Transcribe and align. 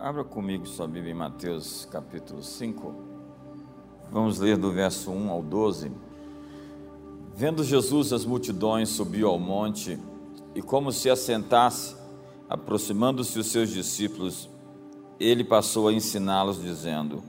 Abra 0.00 0.22
comigo 0.22 0.64
sua 0.64 0.86
Bíblia 0.86 1.10
em 1.10 1.16
Mateus 1.16 1.84
capítulo 1.90 2.40
5. 2.40 2.94
Vamos 4.12 4.38
ler 4.38 4.56
do 4.56 4.70
verso 4.70 5.10
1 5.10 5.28
ao 5.28 5.42
12. 5.42 5.90
Vendo 7.34 7.64
Jesus 7.64 8.12
as 8.12 8.24
multidões, 8.24 8.90
subiu 8.90 9.28
ao 9.28 9.40
monte 9.40 9.98
e, 10.54 10.62
como 10.62 10.92
se 10.92 11.10
assentasse, 11.10 11.96
aproximando-se 12.48 13.40
os 13.40 13.48
seus 13.48 13.70
discípulos, 13.70 14.48
ele 15.18 15.42
passou 15.42 15.88
a 15.88 15.92
ensiná-los, 15.92 16.62
dizendo: 16.62 17.20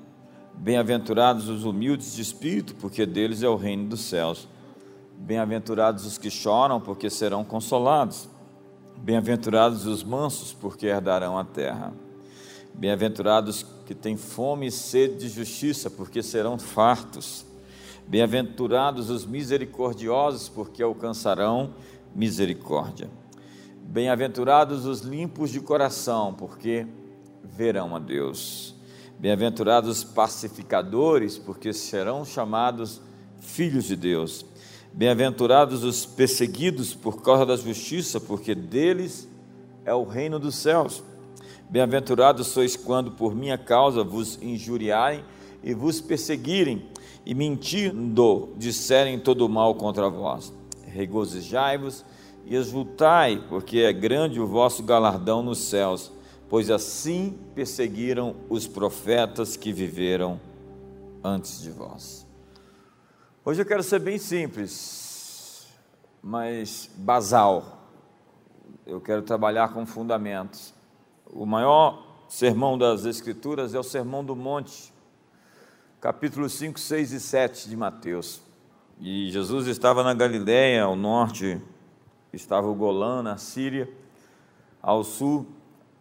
Bem-aventurados 0.54 1.50
os 1.50 1.64
humildes 1.64 2.14
de 2.14 2.22
espírito, 2.22 2.76
porque 2.76 3.04
deles 3.04 3.42
é 3.42 3.50
o 3.50 3.56
reino 3.56 3.90
dos 3.90 4.02
céus. 4.02 4.48
Bem-aventurados 5.18 6.06
os 6.06 6.20
que 6.20 6.30
choram, 6.30 6.80
porque 6.80 7.10
serão 7.10 7.44
consolados. 7.44 8.30
Bem-aventurados 8.96 9.88
os 9.88 10.04
mansos, 10.04 10.54
porque 10.54 10.86
herdarão 10.86 11.36
a 11.36 11.44
terra. 11.44 11.92
Bem-aventurados 12.80 13.66
que 13.86 13.94
têm 13.94 14.16
fome 14.16 14.68
e 14.68 14.72
sede 14.72 15.16
de 15.18 15.28
justiça, 15.28 15.90
porque 15.90 16.24
serão 16.24 16.58
fartos. 16.58 17.46
Bem-aventurados 18.08 19.10
os 19.10 19.26
misericordiosos, 19.26 20.48
porque 20.48 20.82
alcançarão 20.82 21.74
misericórdia. 22.16 23.10
Bem-aventurados 23.84 24.86
os 24.86 25.02
limpos 25.02 25.50
de 25.50 25.60
coração, 25.60 26.34
porque 26.34 26.88
verão 27.44 27.94
a 27.98 28.00
Deus. 28.00 28.74
Bem-aventurados 29.20 29.98
os 29.98 30.04
pacificadores, 30.06 31.38
porque 31.38 31.74
serão 31.74 32.24
chamados 32.24 33.02
filhos 33.42 33.84
de 33.84 33.98
Deus. 33.98 34.46
Bem-aventurados 34.94 35.84
os 35.84 36.06
perseguidos 36.06 36.96
por 36.96 37.22
causa 37.22 37.46
da 37.46 37.58
justiça, 37.58 38.22
porque 38.22 38.56
deles 38.56 39.28
é 39.84 39.94
o 39.94 40.06
reino 40.06 40.40
dos 40.40 40.56
céus. 40.56 41.04
Bem-aventurados 41.70 42.48
sois 42.48 42.76
quando 42.76 43.12
por 43.12 43.36
minha 43.36 43.56
causa 43.56 44.04
vos 44.04 44.42
injuriarem 44.42 45.24
e 45.64 45.72
vos 45.72 46.02
perseguirem, 46.02 46.90
e 47.24 47.36
mentindo 47.36 48.50
disserem 48.58 49.20
todo 49.20 49.46
o 49.46 49.50
mal 49.50 49.76
contra 49.76 50.10
vós. 50.10 50.52
Regozijai-vos 50.88 52.04
e 52.44 52.56
exultai, 52.56 53.44
porque 53.48 53.82
é 53.82 53.94
grande 53.94 54.40
o 54.40 54.48
vosso 54.48 54.82
galardão 54.82 55.44
nos 55.44 55.60
céus, 55.60 56.12
pois 56.50 56.72
assim 56.72 57.38
perseguiram 57.54 58.36
os 58.50 58.66
profetas 58.66 59.56
que 59.56 59.72
viveram 59.72 60.42
antes 61.24 61.62
de 61.62 61.70
vós. 61.70 62.26
Hoje 63.46 63.62
eu 63.62 63.66
quero 63.66 63.84
ser 63.84 64.00
bem 64.00 64.18
simples, 64.18 65.68
mas 66.24 66.90
basal. 66.96 67.78
Eu 68.88 69.00
quero 69.00 69.22
trabalhar 69.22 69.72
com 69.72 69.86
fundamentos. 69.86 70.74
O 71.32 71.46
maior 71.46 72.24
sermão 72.28 72.76
das 72.76 73.06
Escrituras 73.06 73.76
é 73.76 73.80
o 73.80 73.84
Sermão 73.84 74.26
do 74.26 74.36
Monte, 74.36 74.92
capítulos 76.02 76.54
5, 76.54 76.80
6 76.80 77.12
e 77.12 77.20
7 77.20 77.70
de 77.70 77.78
Mateus. 77.78 78.42
E 79.00 79.30
Jesus 79.30 79.68
estava 79.68 80.04
na 80.04 80.16
Galiléia, 80.16 80.84
ao 80.84 80.96
norte 80.96 81.62
estava 82.34 82.68
o 82.68 82.74
Golã, 82.74 83.22
na 83.22 83.38
Síria, 83.38 83.88
ao 84.82 85.04
sul 85.04 85.46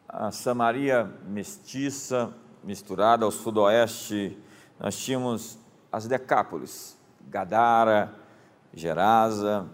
a 0.08 0.30
Samaria 0.30 1.04
mestiça, 1.26 2.32
misturada, 2.64 3.26
ao 3.26 3.30
sudoeste 3.30 4.34
nós 4.80 4.96
tínhamos 4.96 5.58
as 5.92 6.06
Decápolis, 6.06 6.96
Gadara, 7.28 8.14
Gerasa, 8.72 9.68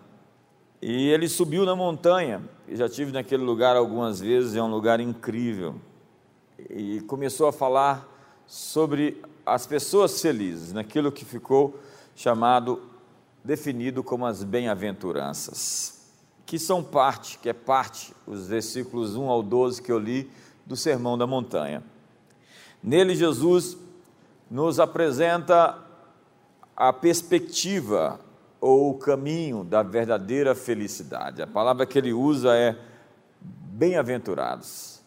e 0.87 1.09
ele 1.09 1.31
subiu 1.31 1.65
na 1.65 1.75
montanha, 1.75 2.43
eu 2.69 2.77
já 2.77 2.87
tive 2.91 3.11
naquele 3.11 3.43
lugar 3.43 3.75
algumas 3.75 4.21
vezes, 4.21 4.55
é 4.55 4.63
um 4.63 4.71
lugar 4.71 5.01
incrível. 5.01 5.77
E 6.69 7.01
começou 7.07 7.49
a 7.49 7.53
falar 7.55 8.07
sobre 8.47 9.23
as 9.47 9.67
pessoas 9.67 10.21
felizes, 10.21 10.75
naquilo 10.75 11.11
que 11.11 11.25
ficou 11.25 11.81
chamado, 12.15 12.83
definido 13.43 14.05
como 14.05 14.27
as 14.27 14.45
bem-aventuranças, 14.45 16.07
que 16.45 16.59
são 16.59 16.85
parte, 16.85 17.39
que 17.39 17.49
é 17.49 17.55
parte, 17.55 18.15
os 18.27 18.47
versículos 18.47 19.17
1 19.17 19.31
ao 19.31 19.43
12 19.43 19.81
que 19.81 19.91
eu 19.91 19.99
li 19.99 20.31
do 20.67 20.77
Sermão 20.77 21.17
da 21.17 21.27
Montanha. 21.27 21.83
Nele, 22.83 23.17
Jesus 23.17 23.79
nos 24.51 24.79
apresenta 24.79 25.79
a 26.77 26.93
perspectiva 26.93 28.21
ou 28.67 28.93
o 28.93 28.95
caminho 28.95 29.63
da 29.63 29.83
verdadeira 29.83 30.55
felicidade. 30.55 31.43
A 31.43 31.47
palavra 31.47 31.85
que 31.85 31.99
ele 31.99 32.15
usa 32.15 32.57
é 32.57 32.75
bem-aventurados, 33.39 35.03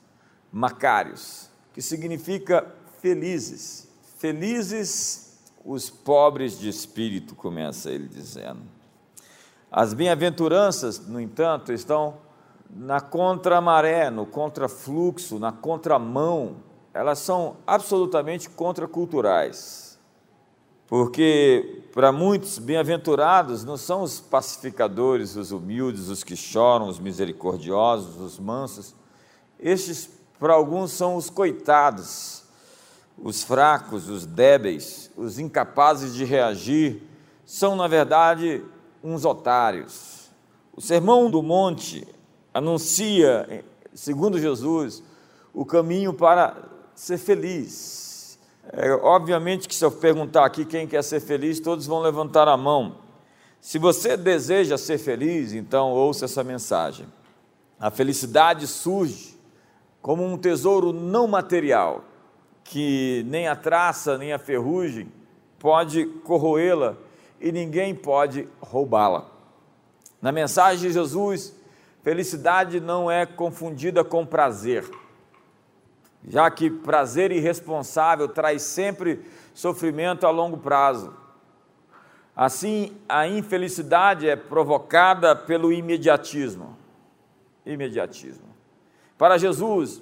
macários, 0.52 1.50
que 1.74 1.82
significa 1.82 2.68
felizes. 3.02 3.90
Felizes 4.20 5.40
os 5.66 5.90
pobres 5.90 6.60
de 6.60 6.70
espírito, 6.70 7.34
começa 7.34 7.90
ele 7.90 8.08
dizendo. 8.08 8.62
As 9.72 9.92
bem-aventuranças, 9.92 11.00
no 11.08 11.20
entanto, 11.20 11.74
estão 11.74 12.20
na 12.70 13.02
contramaré, 13.02 14.12
no 14.12 14.28
contrafluxo, 14.28 15.40
na 15.40 15.52
contramão. 15.52 16.58
Elas 16.94 17.18
são 17.18 17.58
absolutamente 17.66 18.52
contraculturais 18.52 19.87
porque 20.88 21.84
para 21.94 22.14
muitos 22.14 22.58
bem-aventurados 22.58 23.66
não 23.66 23.76
são 23.76 24.04
os 24.04 24.22
pacificadores, 24.22 25.36
os 25.36 25.52
humildes, 25.52 26.08
os 26.08 26.24
que 26.24 26.36
choram, 26.36 26.88
os 26.88 26.98
misericordiosos, 26.98 28.22
os 28.22 28.40
mansos. 28.40 28.96
Estes, 29.60 30.10
para 30.40 30.54
alguns, 30.54 30.92
são 30.92 31.18
os 31.18 31.30
coitados, 31.30 32.44
os 33.18 33.44
fracos, 33.44 34.08
os 34.08 34.26
débeis, 34.26 35.12
os 35.18 35.38
incapazes 35.40 36.14
de 36.14 36.24
reagir, 36.24 37.04
são, 37.46 37.76
na 37.76 37.88
verdade, 37.88 38.64
uns 39.04 39.26
otários. 39.26 40.30
O 40.74 40.82
Sermão 40.82 41.30
do 41.30 41.44
Monte 41.44 42.08
anuncia, 42.54 43.66
segundo 43.94 44.40
Jesus, 44.40 45.04
o 45.54 45.66
caminho 45.66 46.14
para 46.14 46.56
ser 46.96 47.18
feliz 47.18 48.07
é, 48.74 48.92
obviamente 48.92 49.68
que 49.68 49.76
se 49.76 49.84
eu 49.84 49.92
perguntar 49.92 50.46
aqui 50.46 50.66
quem 50.66 50.88
quer 50.88 51.04
ser 51.04 51.20
feliz, 51.20 51.60
todos 51.60 51.86
vão 51.86 52.00
levantar 52.00 52.48
a 52.48 52.58
mão. 52.58 52.98
Se 53.62 53.80
você 53.80 54.18
deseja 54.18 54.78
ser 54.78 54.98
feliz, 54.98 55.54
então 55.54 55.92
ouça 55.92 56.26
essa 56.26 56.44
mensagem. 56.44 57.06
A 57.80 57.90
felicidade 57.90 58.68
surge 58.68 59.38
como 60.02 60.24
um 60.24 60.38
tesouro 60.38 60.92
não 60.92 61.28
material, 61.28 62.04
que 62.64 63.24
nem 63.28 63.48
a 63.48 63.56
traça 63.56 64.18
nem 64.18 64.34
a 64.34 64.40
ferrugem 64.40 65.12
pode 65.60 66.06
corroê-la 66.24 66.96
e 67.40 67.52
ninguém 67.52 67.94
pode 67.96 68.48
roubá-la. 68.60 69.30
Na 70.22 70.32
mensagem 70.32 70.88
de 70.88 70.94
Jesus, 70.94 71.56
felicidade 72.04 72.80
não 72.80 73.10
é 73.10 73.26
confundida 73.26 74.04
com 74.04 74.26
prazer 74.26 74.90
já 76.26 76.50
que 76.50 76.70
prazer 76.70 77.32
irresponsável 77.32 78.28
traz 78.28 78.62
sempre 78.62 79.26
sofrimento 79.54 80.26
a 80.26 80.30
longo 80.30 80.58
prazo. 80.58 81.14
Assim, 82.36 82.96
a 83.10 83.28
infelicidade 83.28 84.30
é 84.30 84.36
provocada 84.36 85.36
pelo 85.36 85.74
imediatismo. 85.74 86.78
Imediatismo. 87.66 88.46
Para 89.18 89.38
Jesus, 89.38 90.02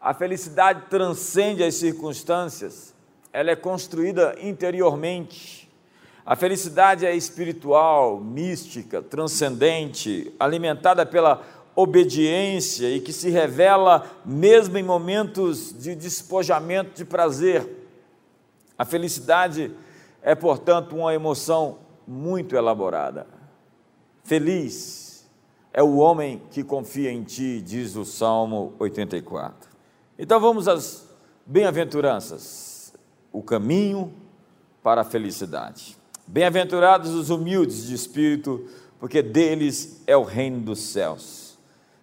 a 0.00 0.12
felicidade 0.12 0.86
transcende 0.90 1.62
as 1.62 1.76
circunstâncias, 1.76 2.94
ela 3.32 3.50
é 3.50 3.56
construída 3.56 4.34
interiormente. 4.40 5.68
A 6.26 6.36
felicidade 6.36 7.06
é 7.06 7.14
espiritual, 7.14 8.20
mística, 8.20 9.00
transcendente, 9.00 10.32
alimentada 10.38 11.06
pela 11.06 11.42
obediência 11.80 12.90
e 12.90 13.00
que 13.00 13.12
se 13.12 13.30
revela 13.30 14.04
mesmo 14.24 14.76
em 14.76 14.82
momentos 14.82 15.72
de 15.78 15.94
despojamento 15.94 16.96
de 16.96 17.04
prazer. 17.04 17.86
A 18.76 18.84
felicidade 18.84 19.70
é, 20.20 20.34
portanto, 20.34 20.96
uma 20.96 21.14
emoção 21.14 21.78
muito 22.04 22.56
elaborada. 22.56 23.28
Feliz 24.24 25.24
é 25.72 25.80
o 25.80 25.98
homem 25.98 26.42
que 26.50 26.64
confia 26.64 27.12
em 27.12 27.22
ti, 27.22 27.60
diz 27.60 27.94
o 27.94 28.04
Salmo 28.04 28.74
84. 28.80 29.70
Então 30.18 30.40
vamos 30.40 30.66
às 30.66 31.08
bem-aventuranças, 31.46 32.92
o 33.32 33.40
caminho 33.40 34.12
para 34.82 35.02
a 35.02 35.04
felicidade. 35.04 35.96
Bem-aventurados 36.26 37.14
os 37.14 37.30
humildes 37.30 37.86
de 37.86 37.94
espírito, 37.94 38.66
porque 38.98 39.22
deles 39.22 40.02
é 40.08 40.16
o 40.16 40.24
reino 40.24 40.58
dos 40.58 40.80
céus. 40.80 41.47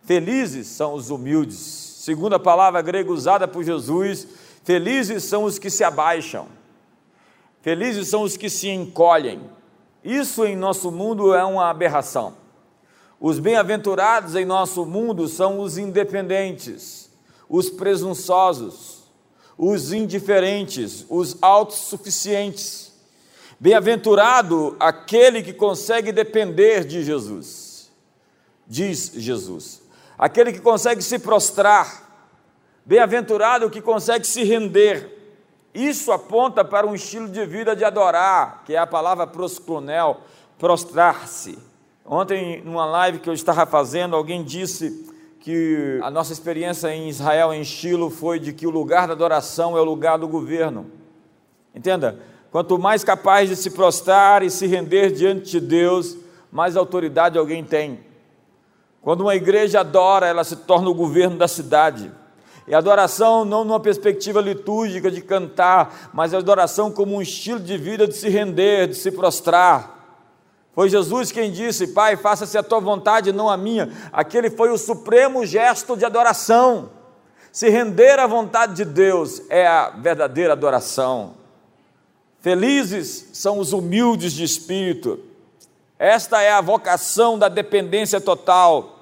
Felizes 0.05 0.67
são 0.67 0.93
os 0.93 1.09
humildes. 1.09 1.57
Segundo 1.57 2.35
a 2.35 2.39
palavra 2.39 2.81
grega 2.81 3.11
usada 3.11 3.47
por 3.47 3.63
Jesus, 3.63 4.27
felizes 4.63 5.23
são 5.23 5.43
os 5.43 5.57
que 5.57 5.69
se 5.69 5.83
abaixam. 5.83 6.47
Felizes 7.61 8.07
são 8.07 8.21
os 8.21 8.37
que 8.37 8.47
se 8.47 8.69
encolhem. 8.69 9.41
Isso 10.03 10.45
em 10.45 10.55
nosso 10.55 10.91
mundo 10.91 11.33
é 11.33 11.43
uma 11.43 11.67
aberração. 11.67 12.35
Os 13.19 13.39
bem-aventurados 13.39 14.35
em 14.35 14.45
nosso 14.45 14.85
mundo 14.85 15.27
são 15.27 15.59
os 15.59 15.79
independentes, 15.79 17.09
os 17.49 17.71
presunçosos, 17.71 19.05
os 19.57 19.91
indiferentes, 19.91 21.03
os 21.09 21.35
autossuficientes. 21.41 22.93
Bem-aventurado 23.59 24.75
aquele 24.79 25.41
que 25.41 25.53
consegue 25.53 26.11
depender 26.11 26.85
de 26.85 27.03
Jesus, 27.03 27.89
diz 28.67 29.11
Jesus. 29.15 29.84
Aquele 30.17 30.53
que 30.53 30.59
consegue 30.59 31.01
se 31.01 31.19
prostrar, 31.19 32.03
bem-aventurado 32.85 33.65
o 33.65 33.69
que 33.69 33.81
consegue 33.81 34.25
se 34.25 34.43
render. 34.43 35.11
Isso 35.73 36.11
aponta 36.11 36.63
para 36.63 36.87
um 36.87 36.95
estilo 36.95 37.27
de 37.27 37.45
vida 37.45 37.75
de 37.75 37.83
adorar, 37.83 38.63
que 38.65 38.73
é 38.73 38.77
a 38.77 38.87
palavra 38.87 39.27
proscronel, 39.27 40.21
prostrar-se. 40.57 41.59
Ontem, 42.05 42.61
numa 42.63 42.85
live 42.85 43.19
que 43.19 43.29
eu 43.29 43.33
estava 43.33 43.65
fazendo, 43.65 44.15
alguém 44.15 44.43
disse 44.43 45.05
que 45.41 45.99
a 46.01 46.09
nossa 46.09 46.31
experiência 46.31 46.87
em 46.93 47.09
Israel, 47.09 47.53
em 47.53 47.61
Estilo, 47.61 48.09
foi 48.09 48.39
de 48.39 48.53
que 48.53 48.65
o 48.65 48.69
lugar 48.69 49.07
da 49.07 49.13
adoração 49.13 49.77
é 49.77 49.81
o 49.81 49.83
lugar 49.83 50.17
do 50.17 50.27
governo. 50.27 50.89
Entenda? 51.73 52.19
Quanto 52.51 52.79
mais 52.79 53.03
capaz 53.03 53.49
de 53.49 53.55
se 53.55 53.69
prostrar 53.69 54.41
e 54.43 54.49
se 54.49 54.65
render 54.65 55.11
diante 55.11 55.51
de 55.51 55.59
Deus, 55.59 56.17
mais 56.51 56.77
autoridade 56.77 57.37
alguém 57.37 57.65
tem. 57.65 57.99
Quando 59.05 59.21
uma 59.21 59.35
igreja 59.35 59.81
adora, 59.81 60.25
ela 60.25 60.43
se 60.43 60.55
torna 60.55 60.89
o 60.89 60.93
governo 60.95 61.37
da 61.37 61.47
cidade. 61.47 62.11
E 62.67 62.73
adoração 62.73 63.45
não 63.45 63.63
numa 63.63 63.79
perspectiva 63.79 64.41
litúrgica 64.41 65.11
de 65.11 65.21
cantar, 65.21 66.09
mas 66.11 66.33
a 66.33 66.39
adoração 66.39 66.91
como 66.91 67.15
um 67.15 67.21
estilo 67.21 67.59
de 67.59 67.77
vida 67.77 68.07
de 68.07 68.15
se 68.15 68.29
render, 68.29 68.87
de 68.87 68.95
se 68.95 69.11
prostrar. 69.11 70.23
Foi 70.73 70.89
Jesus 70.89 71.31
quem 71.31 71.51
disse: 71.51 71.89
Pai, 71.89 72.17
faça-se 72.17 72.57
a 72.57 72.63
tua 72.63 72.79
vontade, 72.79 73.31
não 73.31 73.47
a 73.47 73.55
minha. 73.55 73.91
Aquele 74.11 74.49
foi 74.49 74.71
o 74.71 74.77
supremo 74.77 75.45
gesto 75.45 75.95
de 75.95 76.03
adoração. 76.03 76.89
Se 77.51 77.69
render 77.69 78.17
à 78.17 78.25
vontade 78.25 78.73
de 78.73 78.85
Deus 78.85 79.39
é 79.51 79.67
a 79.67 79.91
verdadeira 79.91 80.53
adoração. 80.53 81.35
Felizes 82.41 83.29
são 83.33 83.59
os 83.59 83.71
humildes 83.71 84.33
de 84.33 84.43
espírito. 84.43 85.19
Esta 85.99 86.41
é 86.41 86.51
a 86.51 86.59
vocação 86.59 87.37
da 87.37 87.47
dependência 87.47 88.19
total. 88.19 88.94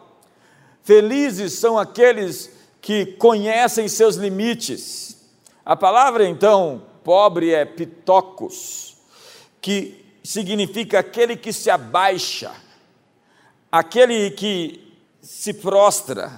Felizes 0.84 1.54
são 1.54 1.80
aqueles 1.80 2.52
que 2.82 3.06
conhecem 3.06 3.88
seus 3.88 4.18
limites. 4.18 5.18
A 5.66 5.76
palavra 5.76 6.28
então 6.28 6.84
pobre 7.04 7.54
é 7.54 7.64
pitocos, 7.64 8.98
que 9.62 10.06
significa 10.22 11.00
aquele 11.00 11.38
que 11.38 11.54
se 11.54 11.70
abaixa, 11.70 12.52
aquele 13.72 14.32
que 14.32 14.94
se 15.22 15.54
prostra. 15.54 16.32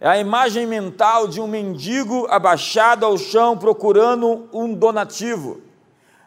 É 0.00 0.08
a 0.08 0.18
imagem 0.18 0.66
mental 0.66 1.28
de 1.28 1.40
um 1.40 1.46
mendigo 1.46 2.26
abaixado 2.28 3.06
ao 3.06 3.16
chão 3.16 3.56
procurando 3.56 4.48
um 4.52 4.74
donativo. 4.74 5.62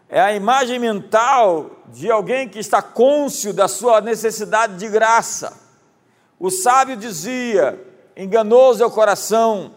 É 0.08 0.20
a 0.22 0.34
imagem 0.34 0.80
mental 0.80 1.72
de 1.88 2.10
alguém 2.10 2.48
que 2.48 2.58
está 2.58 2.82
cônscio 2.82 3.54
da 3.54 3.68
sua 3.68 4.00
necessidade 4.00 4.78
de 4.78 4.88
graça. 4.88 5.69
O 6.40 6.50
sábio 6.50 6.96
dizia: 6.96 7.80
enganoso 8.16 8.82
é 8.82 8.86
o 8.86 8.92
coração, 8.92 9.74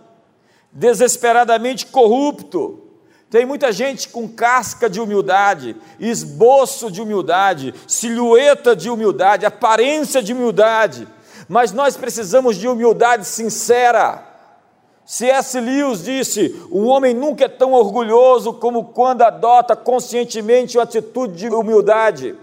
desesperadamente 0.73 1.87
corrupto, 1.87 2.82
tem 3.32 3.47
muita 3.47 3.73
gente 3.73 4.11
com 4.11 4.29
casca 4.29 4.91
de 4.91 5.00
humildade, 5.00 5.75
esboço 5.99 6.93
de 6.93 7.00
humildade, 7.00 7.75
silhueta 7.87 8.76
de 8.76 8.91
humildade, 8.91 9.47
aparência 9.47 10.23
de 10.23 10.35
humildade, 10.35 11.09
mas 11.49 11.73
nós 11.73 11.97
precisamos 11.97 12.59
de 12.59 12.69
humildade 12.69 13.25
sincera. 13.25 14.23
C.S. 15.06 15.58
Lewis 15.58 16.05
disse: 16.05 16.62
um 16.70 16.87
homem 16.87 17.15
nunca 17.15 17.47
é 17.47 17.49
tão 17.49 17.73
orgulhoso 17.73 18.53
como 18.53 18.85
quando 18.85 19.23
adota 19.23 19.75
conscientemente 19.75 20.76
uma 20.76 20.85
atitude 20.85 21.35
de 21.35 21.49
humildade. 21.49 22.37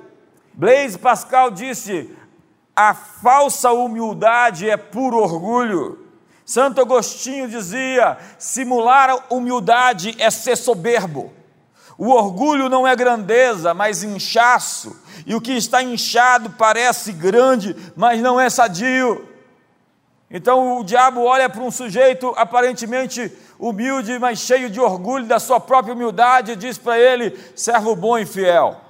Blaise 0.56 0.98
Pascal 0.98 1.51
disse: 1.51 2.10
a 2.75 2.94
falsa 2.94 3.71
humildade 3.71 4.69
é 4.69 4.77
puro 4.77 5.18
orgulho. 5.18 6.07
Santo 6.45 6.81
Agostinho 6.81 7.48
dizia: 7.48 8.18
simular 8.38 9.25
humildade 9.30 10.16
é 10.18 10.31
ser 10.31 10.56
soberbo. 10.56 11.31
O 11.98 12.12
orgulho 12.12 12.69
não 12.69 12.88
é 12.88 12.95
grandeza, 12.95 13.74
mas 13.74 14.04
inchaço, 14.04 14.98
e 15.25 15.36
o 15.36 15.42
que 15.42 15.51
está 15.51 15.83
inchado 15.83 16.50
parece 16.51 17.12
grande, 17.12 17.75
mas 17.95 18.21
não 18.21 18.39
é 18.39 18.50
sadio. 18.50 19.27
Então 20.31 20.80
o 20.80 20.83
diabo 20.83 21.24
olha 21.24 21.50
para 21.50 21.62
um 21.62 21.69
sujeito 21.69 22.33
aparentemente 22.38 23.31
humilde, 23.60 24.18
mas 24.18 24.39
cheio 24.39 24.69
de 24.69 24.80
orgulho 24.80 25.25
da 25.25 25.39
sua 25.39 25.60
própria 25.60 25.94
humildade, 25.94 26.54
e 26.54 26.56
diz 26.56 26.77
para 26.77 26.98
ele: 26.98 27.38
servo 27.56 27.95
bom 27.95 28.18
e 28.18 28.25
fiel. 28.25 28.88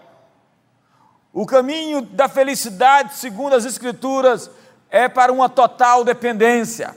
O 1.32 1.46
caminho 1.46 2.02
da 2.02 2.28
felicidade, 2.28 3.16
segundo 3.16 3.54
as 3.54 3.66
Escrituras, 3.66 4.50
é 4.90 5.08
para 5.08 5.32
uma 5.32 5.48
total 5.48 6.04
dependência. 6.04 6.96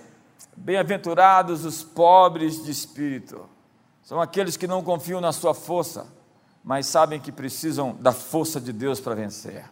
Bem-aventurados 0.57 1.65
os 1.65 1.83
pobres 1.83 2.63
de 2.65 2.71
espírito, 2.71 3.49
são 4.03 4.21
aqueles 4.21 4.57
que 4.57 4.67
não 4.67 4.83
confiam 4.83 5.21
na 5.21 5.33
sua 5.33 5.55
força, 5.55 6.07
mas 6.63 6.87
sabem 6.87 7.21
que 7.21 7.33
precisam 7.33 7.95
da 7.99 8.13
força 8.13 8.61
de 8.61 8.73
Deus 8.73 9.01
para 9.01 9.15
vencer. 9.15 9.65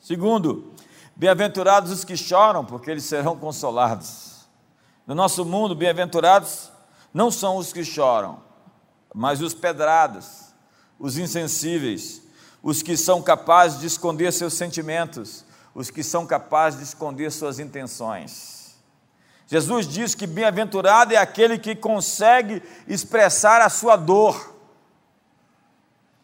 Segundo, 0.00 0.72
bem-aventurados 1.16 1.90
os 1.90 2.04
que 2.04 2.16
choram, 2.16 2.64
porque 2.64 2.90
eles 2.90 3.04
serão 3.04 3.36
consolados. 3.36 4.48
No 5.06 5.14
nosso 5.14 5.44
mundo, 5.44 5.74
bem-aventurados 5.74 6.70
não 7.12 7.30
são 7.30 7.56
os 7.56 7.72
que 7.72 7.84
choram, 7.84 8.42
mas 9.14 9.40
os 9.40 9.54
pedrados, 9.54 10.52
os 10.98 11.16
insensíveis, 11.16 12.22
os 12.62 12.82
que 12.82 12.96
são 12.96 13.22
capazes 13.22 13.80
de 13.80 13.86
esconder 13.86 14.32
seus 14.32 14.54
sentimentos, 14.54 15.44
os 15.74 15.90
que 15.90 16.02
são 16.02 16.26
capazes 16.26 16.78
de 16.78 16.84
esconder 16.84 17.30
suas 17.30 17.58
intenções. 17.58 18.76
Jesus 19.46 19.86
diz 19.88 20.14
que 20.14 20.26
bem-aventurado 20.26 21.14
é 21.14 21.16
aquele 21.16 21.58
que 21.58 21.74
consegue 21.74 22.62
expressar 22.86 23.62
a 23.62 23.70
sua 23.70 23.96
dor. 23.96 24.54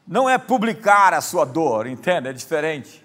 Não 0.07 0.29
é 0.29 0.37
publicar 0.37 1.15
a 1.15 1.23
sua 1.23 1.47
dor, 1.47 1.87
entende? 1.87 2.29
É 2.29 2.33
diferente. 2.33 3.03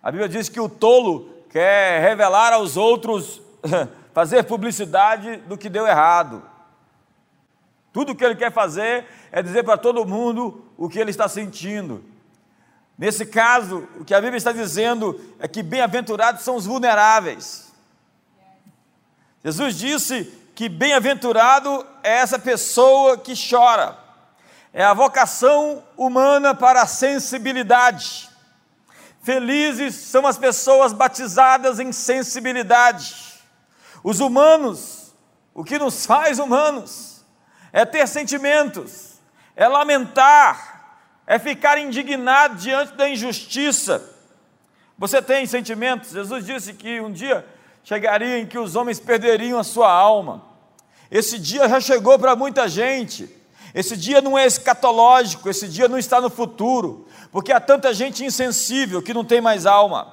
A 0.00 0.12
Bíblia 0.12 0.28
diz 0.28 0.48
que 0.48 0.60
o 0.60 0.68
tolo 0.68 1.28
quer 1.50 2.00
revelar 2.00 2.52
aos 2.52 2.76
outros, 2.76 3.42
fazer 4.14 4.44
publicidade 4.44 5.38
do 5.38 5.58
que 5.58 5.68
deu 5.68 5.86
errado. 5.86 6.42
Tudo 7.92 8.14
que 8.14 8.24
ele 8.24 8.36
quer 8.36 8.52
fazer 8.52 9.06
é 9.32 9.42
dizer 9.42 9.64
para 9.64 9.76
todo 9.76 10.06
mundo 10.06 10.64
o 10.76 10.88
que 10.88 11.00
ele 11.00 11.10
está 11.10 11.28
sentindo. 11.28 12.04
Nesse 12.98 13.24
caso, 13.24 13.88
o 14.00 14.04
que 14.04 14.12
a 14.12 14.20
Bíblia 14.20 14.38
está 14.38 14.50
dizendo 14.50 15.18
é 15.38 15.46
que 15.46 15.62
bem-aventurados 15.62 16.42
são 16.42 16.56
os 16.56 16.66
vulneráveis. 16.66 17.72
Jesus 19.44 19.76
disse 19.76 20.24
que 20.56 20.68
bem-aventurado 20.68 21.86
é 22.02 22.16
essa 22.16 22.40
pessoa 22.40 23.16
que 23.16 23.34
chora. 23.48 23.96
É 24.72 24.84
a 24.84 24.92
vocação 24.92 25.84
humana 25.96 26.56
para 26.56 26.82
a 26.82 26.86
sensibilidade. 26.86 28.28
Felizes 29.22 29.94
são 29.94 30.26
as 30.26 30.36
pessoas 30.36 30.92
batizadas 30.92 31.78
em 31.78 31.92
sensibilidade. 31.92 33.14
Os 34.02 34.18
humanos, 34.18 35.14
o 35.54 35.62
que 35.62 35.78
nos 35.78 36.04
faz 36.04 36.40
humanos, 36.40 37.24
é 37.72 37.84
ter 37.84 38.08
sentimentos, 38.08 39.20
é 39.54 39.68
lamentar, 39.68 40.77
é 41.28 41.38
ficar 41.38 41.76
indignado 41.76 42.56
diante 42.56 42.94
da 42.94 43.06
injustiça. 43.06 44.02
Você 44.96 45.20
tem 45.20 45.44
sentimentos? 45.44 46.12
Jesus 46.12 46.46
disse 46.46 46.72
que 46.72 47.02
um 47.02 47.12
dia 47.12 47.44
chegaria 47.84 48.38
em 48.38 48.46
que 48.46 48.58
os 48.58 48.74
homens 48.74 48.98
perderiam 48.98 49.58
a 49.58 49.62
sua 49.62 49.92
alma. 49.92 50.42
Esse 51.10 51.38
dia 51.38 51.68
já 51.68 51.80
chegou 51.80 52.18
para 52.18 52.34
muita 52.34 52.66
gente. 52.66 53.28
Esse 53.74 53.94
dia 53.94 54.22
não 54.22 54.38
é 54.38 54.46
escatológico, 54.46 55.50
esse 55.50 55.68
dia 55.68 55.86
não 55.86 55.98
está 55.98 56.18
no 56.18 56.30
futuro, 56.30 57.06
porque 57.30 57.52
há 57.52 57.60
tanta 57.60 57.92
gente 57.92 58.24
insensível 58.24 59.02
que 59.02 59.12
não 59.12 59.22
tem 59.22 59.42
mais 59.42 59.66
alma, 59.66 60.10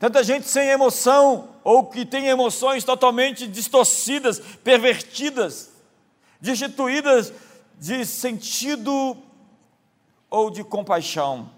tanta 0.00 0.24
gente 0.24 0.48
sem 0.48 0.68
emoção 0.68 1.50
ou 1.62 1.86
que 1.86 2.04
tem 2.04 2.26
emoções 2.26 2.82
totalmente 2.82 3.46
distorcidas, 3.46 4.40
pervertidas, 4.64 5.70
destituídas 6.40 7.32
de 7.78 8.04
sentido 8.04 9.16
ou 10.34 10.50
de 10.50 10.64
compaixão. 10.64 11.48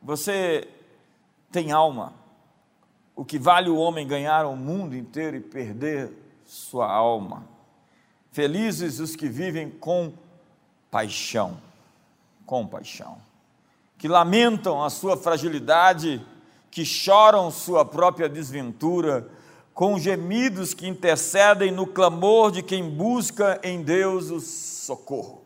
Você 0.00 0.68
tem 1.50 1.72
alma. 1.72 2.12
O 3.16 3.24
que 3.24 3.36
vale 3.36 3.68
o 3.68 3.76
homem 3.76 4.06
ganhar 4.06 4.46
o 4.46 4.54
mundo 4.54 4.94
inteiro 4.94 5.36
e 5.36 5.40
perder 5.40 6.12
sua 6.44 6.88
alma? 6.88 7.44
Felizes 8.30 9.00
os 9.00 9.16
que 9.16 9.28
vivem 9.28 9.70
com 9.70 10.12
paixão, 10.88 11.56
com 12.46 12.64
paixão, 12.64 13.18
que 13.98 14.06
lamentam 14.06 14.82
a 14.82 14.88
sua 14.88 15.16
fragilidade, 15.16 16.24
que 16.70 16.84
choram 16.84 17.50
sua 17.50 17.84
própria 17.84 18.28
desventura, 18.28 19.28
com 19.72 19.98
gemidos 19.98 20.74
que 20.74 20.86
intercedem 20.86 21.72
no 21.72 21.88
clamor 21.88 22.52
de 22.52 22.62
quem 22.62 22.88
busca 22.88 23.60
em 23.64 23.82
Deus 23.82 24.30
o 24.30 24.38
socorro. 24.38 25.42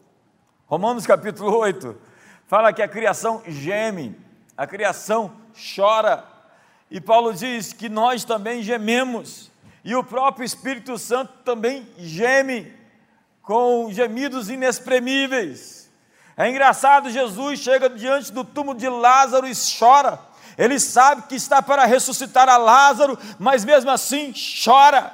Romanos 0.67 1.07
capítulo 1.07 1.57
8 1.57 2.08
fala 2.49 2.73
que 2.73 2.83
a 2.83 2.89
criação 2.89 3.43
geme, 3.47 4.19
a 4.57 4.67
criação 4.67 5.31
chora, 5.77 6.25
e 6.91 7.01
Paulo 7.01 7.35
diz 7.35 7.75
que 7.75 7.91
nós 7.91 8.25
também 8.25 8.63
gememos, 8.63 9.53
e 9.85 9.95
o 9.95 10.03
próprio 10.03 10.45
Espírito 10.45 10.99
Santo 10.99 11.33
também 11.45 11.87
geme 11.99 12.73
com 13.43 13.93
gemidos 13.93 14.49
inexprimíveis. 14.49 15.91
É 16.37 16.49
engraçado, 16.49 17.11
Jesus 17.11 17.61
chega 17.61 17.91
diante 17.91 18.33
do 18.33 18.43
túmulo 18.45 18.79
de 18.79 18.89
Lázaro 18.89 19.47
e 19.47 19.53
chora. 19.79 20.19
Ele 20.57 20.81
sabe 20.81 21.23
que 21.23 21.35
está 21.35 21.63
para 21.63 21.85
ressuscitar 21.85 22.49
a 22.49 22.57
Lázaro, 22.57 23.19
mas 23.39 23.65
mesmo 23.65 23.91
assim 23.91 24.33
chora. 24.65 25.13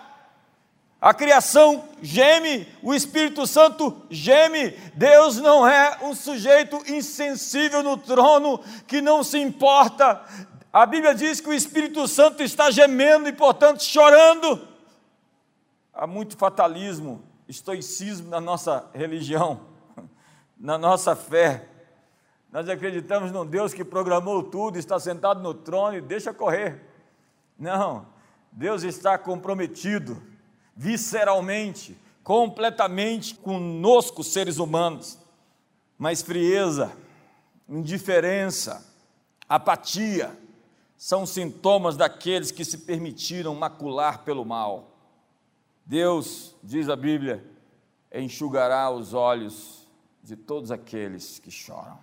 A 1.05 1.13
criação 1.13 1.87
geme, 2.01 2.67
o 2.83 2.95
Espírito 2.95 3.47
Santo 3.47 3.95
geme. 4.09 4.71
Deus 4.95 5.37
não 5.37 5.69
é 5.69 5.99
um 6.01 6.15
sujeito 6.15 6.83
insensível 6.91 7.83
no 7.83 7.99
trono 7.99 8.59
que 8.87 9.03
não 9.03 9.23
se 9.23 9.37
importa. 9.37 10.25
A 10.73 10.87
Bíblia 10.87 11.15
diz 11.15 11.43
que 11.43 11.51
o 11.51 11.53
Espírito 11.53 12.09
Santo 12.09 12.43
está 12.43 12.71
gemendo 12.71 13.29
e, 13.29 13.35
portanto, 13.35 13.83
chorando. 13.83 14.67
Há 15.93 16.07
muito 16.07 16.39
fatalismo, 16.39 17.23
estoicismo 17.47 18.31
na 18.31 18.41
nossa 18.41 18.89
religião, 18.95 19.61
na 20.59 20.79
nossa 20.79 21.15
fé. 21.15 21.69
Nós 22.51 22.67
acreditamos 22.67 23.31
num 23.31 23.45
Deus 23.45 23.75
que 23.75 23.85
programou 23.85 24.43
tudo, 24.43 24.79
está 24.79 24.99
sentado 24.99 25.43
no 25.43 25.53
trono 25.53 25.99
e 25.99 26.01
deixa 26.01 26.33
correr. 26.33 26.83
Não, 27.59 28.07
Deus 28.51 28.83
está 28.85 29.19
comprometido, 29.19 30.33
visceralmente, 30.77 31.97
completamente 32.23 33.35
conosco, 33.35 34.25
seres 34.25 34.59
humanos. 34.59 35.19
Mas 35.99 36.23
frieza, 36.23 36.93
indiferença, 37.69 38.85
apatia 39.49 40.37
são 40.97 41.27
sintomas 41.27 41.97
daqueles 41.97 42.51
que 42.51 42.65
se 42.65 42.79
permitiram 42.79 43.55
macular 43.55 44.25
pelo 44.25 44.45
mal. 44.45 44.91
Deus, 45.85 46.55
diz 46.63 46.89
a 46.89 46.97
Bíblia, 46.97 47.45
enxugará 48.13 48.91
os 48.91 49.13
olhos 49.13 49.87
de 50.23 50.35
todos 50.35 50.71
aqueles 50.71 51.39
que 51.39 51.51
choram. 51.51 51.99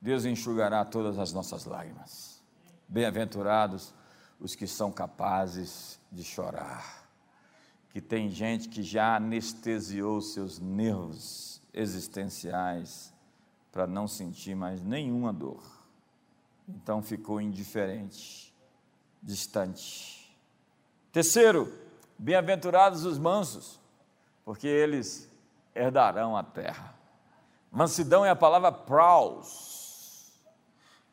Deus 0.00 0.24
enxugará 0.24 0.84
todas 0.84 1.18
as 1.18 1.32
nossas 1.32 1.64
lágrimas. 1.64 2.42
Bem-aventurados 2.88 3.94
os 4.40 4.54
que 4.54 4.66
são 4.66 4.90
capazes 4.92 5.98
de 6.10 6.22
chorar. 6.22 7.05
Que 7.96 8.00
tem 8.02 8.28
gente 8.28 8.68
que 8.68 8.82
já 8.82 9.16
anestesiou 9.16 10.20
seus 10.20 10.58
nervos 10.58 11.62
existenciais 11.72 13.10
para 13.72 13.86
não 13.86 14.06
sentir 14.06 14.54
mais 14.54 14.82
nenhuma 14.82 15.32
dor. 15.32 15.62
Então 16.68 17.02
ficou 17.02 17.40
indiferente, 17.40 18.54
distante. 19.22 20.30
Terceiro, 21.10 21.72
bem-aventurados 22.18 23.06
os 23.06 23.18
mansos, 23.18 23.80
porque 24.44 24.68
eles 24.68 25.32
herdarão 25.74 26.36
a 26.36 26.42
terra. 26.42 26.94
Mansidão 27.72 28.26
é 28.26 28.28
a 28.28 28.36
palavra 28.36 28.70
praus, 28.70 30.34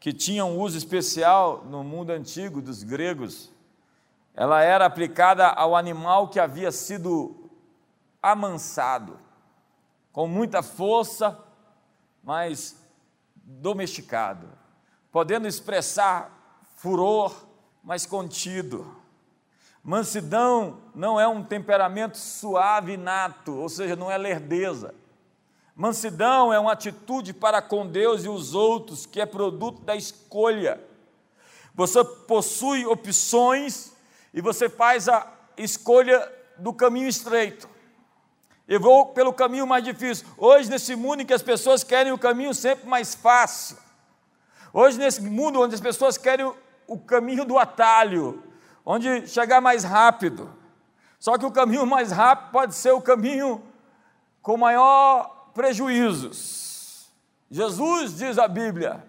que 0.01 0.11
tinha 0.11 0.43
um 0.43 0.59
uso 0.59 0.77
especial 0.77 1.63
no 1.63 1.81
mundo 1.81 2.09
antigo 2.09 2.61
dos 2.61 2.83
gregos. 2.83 3.52
Ela 4.35 4.63
era 4.63 4.85
aplicada 4.85 5.47
ao 5.47 5.75
animal 5.75 6.27
que 6.27 6.39
havia 6.39 6.71
sido 6.71 7.49
amansado, 8.21 9.19
com 10.11 10.27
muita 10.27 10.63
força, 10.63 11.37
mas 12.23 12.75
domesticado, 13.35 14.47
podendo 15.11 15.47
expressar 15.47 16.31
furor, 16.77 17.45
mas 17.83 18.05
contido. 18.05 18.95
Mansidão 19.83 20.81
não 20.95 21.19
é 21.19 21.27
um 21.27 21.43
temperamento 21.43 22.17
suave 22.17 22.95
nato, 22.97 23.53
ou 23.55 23.69
seja, 23.69 23.95
não 23.95 24.09
é 24.09 24.17
lerdeza. 24.17 24.95
Mansidão 25.75 26.53
é 26.53 26.59
uma 26.59 26.71
atitude 26.71 27.33
para 27.33 27.61
com 27.61 27.85
Deus 27.85 28.23
e 28.23 28.29
os 28.29 28.55
outros 28.55 29.05
que 29.05 29.19
é 29.19 29.25
produto 29.25 29.81
da 29.81 29.95
escolha. 29.95 30.81
Você 31.75 32.03
possui 32.03 32.85
opções 32.85 33.92
e 34.33 34.41
você 34.41 34.67
faz 34.67 35.07
a 35.07 35.27
escolha 35.55 36.31
do 36.57 36.73
caminho 36.73 37.07
estreito. 37.07 37.69
Eu 38.67 38.79
vou 38.79 39.07
pelo 39.07 39.33
caminho 39.33 39.67
mais 39.67 39.83
difícil. 39.83 40.25
Hoje, 40.37 40.69
nesse 40.69 40.95
mundo 40.95 41.21
em 41.21 41.25
que 41.25 41.33
as 41.33 41.43
pessoas 41.43 41.83
querem 41.83 42.11
o 42.11 42.17
caminho 42.17 42.53
sempre 42.53 42.87
mais 42.87 43.13
fácil. 43.13 43.77
Hoje, 44.73 44.97
nesse 44.97 45.21
mundo 45.21 45.61
onde 45.61 45.75
as 45.75 45.81
pessoas 45.81 46.17
querem 46.17 46.51
o 46.87 46.97
caminho 46.97 47.45
do 47.45 47.59
atalho, 47.59 48.41
onde 48.85 49.27
chegar 49.27 49.61
mais 49.61 49.83
rápido. 49.83 50.49
Só 51.19 51.37
que 51.37 51.45
o 51.45 51.51
caminho 51.51 51.85
mais 51.85 52.11
rápido 52.11 52.51
pode 52.51 52.73
ser 52.73 52.91
o 52.91 53.01
caminho 53.01 53.63
com 54.41 54.57
maior 54.57 55.51
prejuízos. 55.53 57.11
Jesus, 57.51 58.17
diz 58.17 58.39
a 58.39 58.47
Bíblia, 58.47 59.05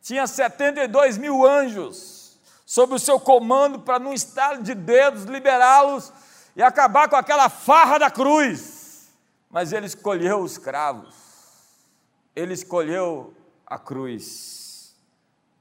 tinha 0.00 0.26
72 0.26 1.18
mil 1.18 1.44
anjos 1.44 2.15
sob 2.66 2.94
o 2.94 2.98
seu 2.98 3.20
comando 3.20 3.78
para, 3.78 4.00
num 4.00 4.12
estado 4.12 4.60
de 4.60 4.74
dedos, 4.74 5.22
liberá-los 5.22 6.12
e 6.56 6.62
acabar 6.62 7.08
com 7.08 7.14
aquela 7.14 7.48
farra 7.48 7.96
da 7.96 8.10
cruz. 8.10 9.14
Mas 9.48 9.72
ele 9.72 9.86
escolheu 9.86 10.40
os 10.40 10.58
cravos, 10.58 11.14
ele 12.34 12.52
escolheu 12.52 13.32
a 13.64 13.78
cruz. 13.78 14.96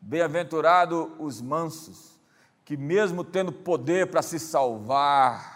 Bem-aventurado 0.01 1.15
os 1.19 1.41
mansos, 1.41 2.19
que, 2.63 2.75
mesmo 2.75 3.23
tendo 3.23 3.51
poder 3.51 4.09
para 4.09 4.23
se 4.23 4.39
salvar, 4.39 5.53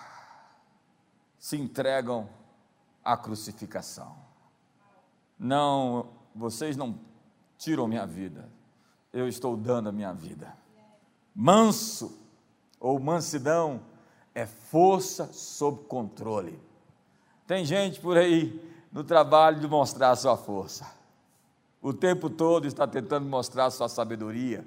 se 1.38 1.58
entregam 1.58 2.30
à 3.04 3.18
crucificação. 3.18 4.16
Não, 5.38 6.12
vocês 6.36 6.78
não 6.78 7.00
tiram 7.58 7.88
minha 7.88 8.06
vida, 8.06 8.50
eu 9.12 9.28
estou 9.28 9.58
dando 9.58 9.90
a 9.90 9.92
minha 9.92 10.14
vida. 10.14 10.59
Manso 11.34 12.18
ou 12.80 13.00
mansidão 13.00 13.82
é 14.34 14.46
força 14.46 15.32
sob 15.34 15.84
controle. 15.86 16.60
Tem 17.48 17.66
gente 17.66 18.00
por 18.00 18.18
aí 18.18 18.62
no 18.92 19.04
trabalho 19.04 19.60
de 19.60 19.68
mostrar 19.68 20.12
a 20.12 20.16
sua 20.16 20.38
força. 20.38 20.90
O 21.82 21.94
tempo 21.94 22.30
todo 22.30 22.68
está 22.68 22.86
tentando 22.86 23.26
mostrar 23.26 23.66
a 23.66 23.72
sua 23.72 23.88
sabedoria, 23.88 24.66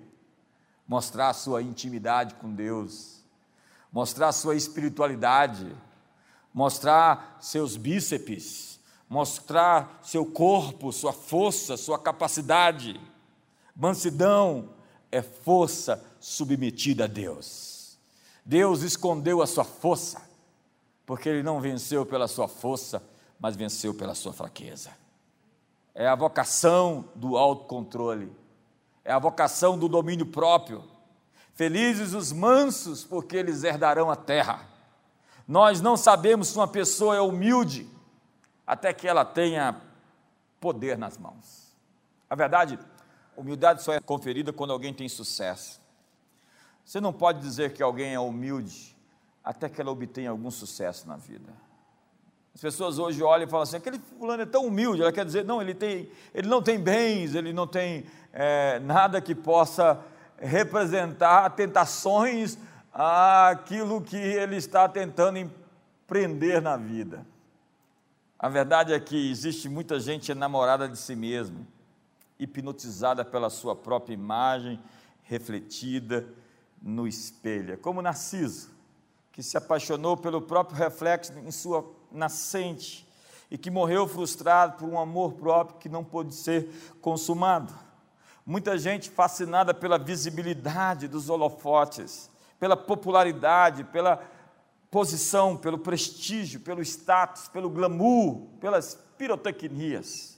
mostrar 0.88 1.28
a 1.28 1.34
sua 1.34 1.62
intimidade 1.62 2.34
com 2.34 2.52
Deus, 2.52 3.22
mostrar 3.92 4.28
a 4.28 4.32
sua 4.32 4.56
espiritualidade, 4.56 5.76
mostrar 6.54 7.36
seus 7.40 7.76
bíceps 7.76 8.72
mostrar 9.12 10.00
seu 10.02 10.24
corpo, 10.24 10.90
sua 10.90 11.12
força, 11.12 11.76
sua 11.76 11.98
capacidade. 11.98 12.98
Mansidão 13.76 14.70
é 15.12 15.20
força 15.20 16.02
submetida 16.18 17.04
a 17.04 17.06
Deus. 17.06 17.98
Deus 18.44 18.80
escondeu 18.82 19.42
a 19.42 19.46
sua 19.46 19.62
força, 19.62 20.20
porque 21.04 21.28
ele 21.28 21.42
não 21.42 21.60
venceu 21.60 22.06
pela 22.06 22.26
sua 22.26 22.48
força, 22.48 23.02
mas 23.38 23.54
venceu 23.54 23.92
pela 23.92 24.14
sua 24.14 24.32
fraqueza. 24.32 24.90
É 25.94 26.08
a 26.08 26.14
vocação 26.14 27.04
do 27.14 27.36
autocontrole, 27.36 28.32
é 29.04 29.12
a 29.12 29.18
vocação 29.18 29.78
do 29.78 29.88
domínio 29.88 30.26
próprio. 30.26 30.82
Felizes 31.54 32.14
os 32.14 32.32
mansos, 32.32 33.04
porque 33.04 33.36
eles 33.36 33.62
herdarão 33.62 34.10
a 34.10 34.16
terra. 34.16 34.66
Nós 35.46 35.82
não 35.82 35.96
sabemos 35.98 36.48
se 36.48 36.56
uma 36.56 36.66
pessoa 36.66 37.14
é 37.14 37.20
humilde 37.20 37.86
até 38.66 38.92
que 38.94 39.06
ela 39.06 39.24
tenha 39.24 39.78
poder 40.58 40.96
nas 40.96 41.18
mãos. 41.18 41.76
A 42.30 42.34
verdade, 42.34 42.78
humildade 43.36 43.82
só 43.82 43.92
é 43.92 44.00
conferida 44.00 44.52
quando 44.52 44.72
alguém 44.72 44.92
tem 44.92 45.08
sucesso. 45.08 45.80
Você 46.84 47.00
não 47.00 47.12
pode 47.12 47.40
dizer 47.40 47.72
que 47.72 47.82
alguém 47.82 48.14
é 48.14 48.20
humilde 48.20 48.96
até 49.42 49.68
que 49.68 49.80
ela 49.80 49.90
obtenha 49.90 50.30
algum 50.30 50.50
sucesso 50.50 51.06
na 51.08 51.16
vida. 51.16 51.52
As 52.54 52.60
pessoas 52.60 52.98
hoje 52.98 53.22
olham 53.22 53.46
e 53.46 53.50
falam 53.50 53.62
assim: 53.62 53.76
aquele 53.76 53.98
fulano 53.98 54.42
é 54.42 54.46
tão 54.46 54.66
humilde. 54.66 55.00
Ela 55.00 55.12
quer 55.12 55.24
dizer, 55.24 55.44
não, 55.44 55.60
ele, 55.60 55.74
tem, 55.74 56.10
ele 56.34 56.48
não 56.48 56.62
tem 56.62 56.78
bens, 56.78 57.34
ele 57.34 57.52
não 57.52 57.66
tem 57.66 58.04
é, 58.32 58.78
nada 58.80 59.20
que 59.20 59.34
possa 59.34 59.98
representar 60.38 61.48
tentações 61.50 62.58
àquilo 62.92 64.02
que 64.02 64.16
ele 64.16 64.56
está 64.56 64.88
tentando 64.88 65.38
empreender 65.38 66.60
na 66.60 66.76
vida. 66.76 67.24
A 68.38 68.48
verdade 68.48 68.92
é 68.92 68.98
que 69.00 69.30
existe 69.30 69.68
muita 69.68 70.00
gente 70.00 70.32
enamorada 70.32 70.88
de 70.88 70.98
si 70.98 71.14
mesmo, 71.14 71.66
hipnotizada 72.42 73.24
pela 73.24 73.50
sua 73.50 73.74
própria 73.76 74.14
imagem 74.14 74.80
refletida 75.22 76.26
no 76.80 77.06
espelho. 77.06 77.74
É 77.74 77.76
como 77.76 78.02
Narciso, 78.02 78.70
que 79.30 79.42
se 79.42 79.56
apaixonou 79.56 80.16
pelo 80.16 80.42
próprio 80.42 80.76
reflexo 80.76 81.32
em 81.38 81.50
sua 81.50 81.88
nascente 82.10 83.08
e 83.50 83.56
que 83.56 83.70
morreu 83.70 84.06
frustrado 84.06 84.78
por 84.78 84.88
um 84.88 84.98
amor 84.98 85.34
próprio 85.34 85.78
que 85.78 85.88
não 85.88 86.02
pôde 86.02 86.34
ser 86.34 86.68
consumado. 87.00 87.72
Muita 88.44 88.76
gente 88.76 89.08
fascinada 89.08 89.72
pela 89.72 89.98
visibilidade 89.98 91.06
dos 91.06 91.30
holofotes, 91.30 92.30
pela 92.58 92.76
popularidade, 92.76 93.84
pela 93.84 94.22
posição, 94.90 95.56
pelo 95.56 95.78
prestígio, 95.78 96.60
pelo 96.60 96.82
status, 96.82 97.48
pelo 97.48 97.70
glamour, 97.70 98.42
pelas 98.60 98.94
pirotecnias. 99.16 100.31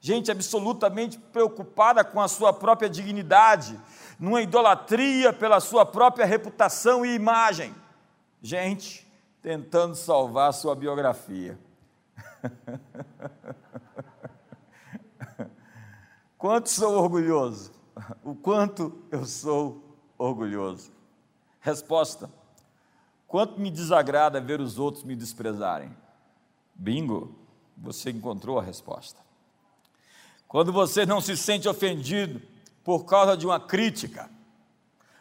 Gente 0.00 0.30
absolutamente 0.30 1.18
preocupada 1.18 2.04
com 2.04 2.20
a 2.20 2.28
sua 2.28 2.52
própria 2.52 2.88
dignidade, 2.88 3.78
numa 4.18 4.40
idolatria 4.40 5.32
pela 5.32 5.58
sua 5.60 5.84
própria 5.84 6.24
reputação 6.24 7.04
e 7.04 7.14
imagem. 7.14 7.74
Gente 8.40 9.06
tentando 9.42 9.94
salvar 9.96 10.52
sua 10.52 10.74
biografia. 10.76 11.58
Quanto 16.38 16.68
sou 16.68 16.94
orgulhoso? 16.94 17.72
O 18.22 18.32
quanto 18.34 19.02
eu 19.10 19.24
sou 19.26 19.82
orgulhoso? 20.16 20.92
Resposta: 21.60 22.30
Quanto 23.26 23.60
me 23.60 23.72
desagrada 23.72 24.40
ver 24.40 24.60
os 24.60 24.78
outros 24.78 25.02
me 25.02 25.16
desprezarem? 25.16 25.90
Bingo, 26.74 27.34
você 27.76 28.10
encontrou 28.10 28.56
a 28.56 28.62
resposta. 28.62 29.27
Quando 30.48 30.72
você 30.72 31.04
não 31.04 31.20
se 31.20 31.36
sente 31.36 31.68
ofendido 31.68 32.40
por 32.82 33.04
causa 33.04 33.36
de 33.36 33.46
uma 33.46 33.60
crítica, 33.60 34.30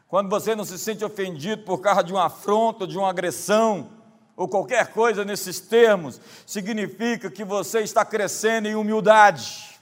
quando 0.08 0.30
você 0.30 0.56
não 0.56 0.64
se 0.64 0.80
sente 0.80 1.04
ofendido 1.04 1.64
por 1.64 1.80
causa 1.80 2.02
de 2.02 2.14
uma 2.14 2.28
afronta, 2.28 2.88
de 2.88 2.98
uma 2.98 3.10
agressão, 3.10 3.92
ou 4.38 4.48
qualquer 4.48 4.94
coisa 4.94 5.26
nesses 5.26 5.60
termos, 5.60 6.22
significa 6.46 7.30
que 7.30 7.44
você 7.44 7.82
está 7.82 8.06
crescendo 8.06 8.68
em 8.68 8.76
humildade. 8.76 9.78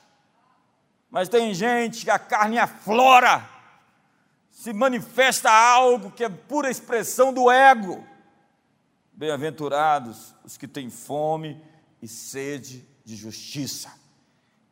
Mas 1.11 1.29
tem 1.29 1.53
gente 1.53 2.05
que 2.05 2.09
a 2.09 2.17
carne 2.17 2.57
aflora, 2.57 3.47
se 4.49 4.73
manifesta 4.73 5.51
algo 5.51 6.09
que 6.09 6.23
é 6.23 6.29
pura 6.29 6.71
expressão 6.71 7.31
do 7.31 7.51
ego. 7.51 8.03
Bem-aventurados 9.13 10.33
os 10.43 10.57
que 10.57 10.67
têm 10.67 10.89
fome 10.89 11.61
e 12.01 12.07
sede 12.07 12.83
de 13.03 13.15
justiça, 13.15 13.93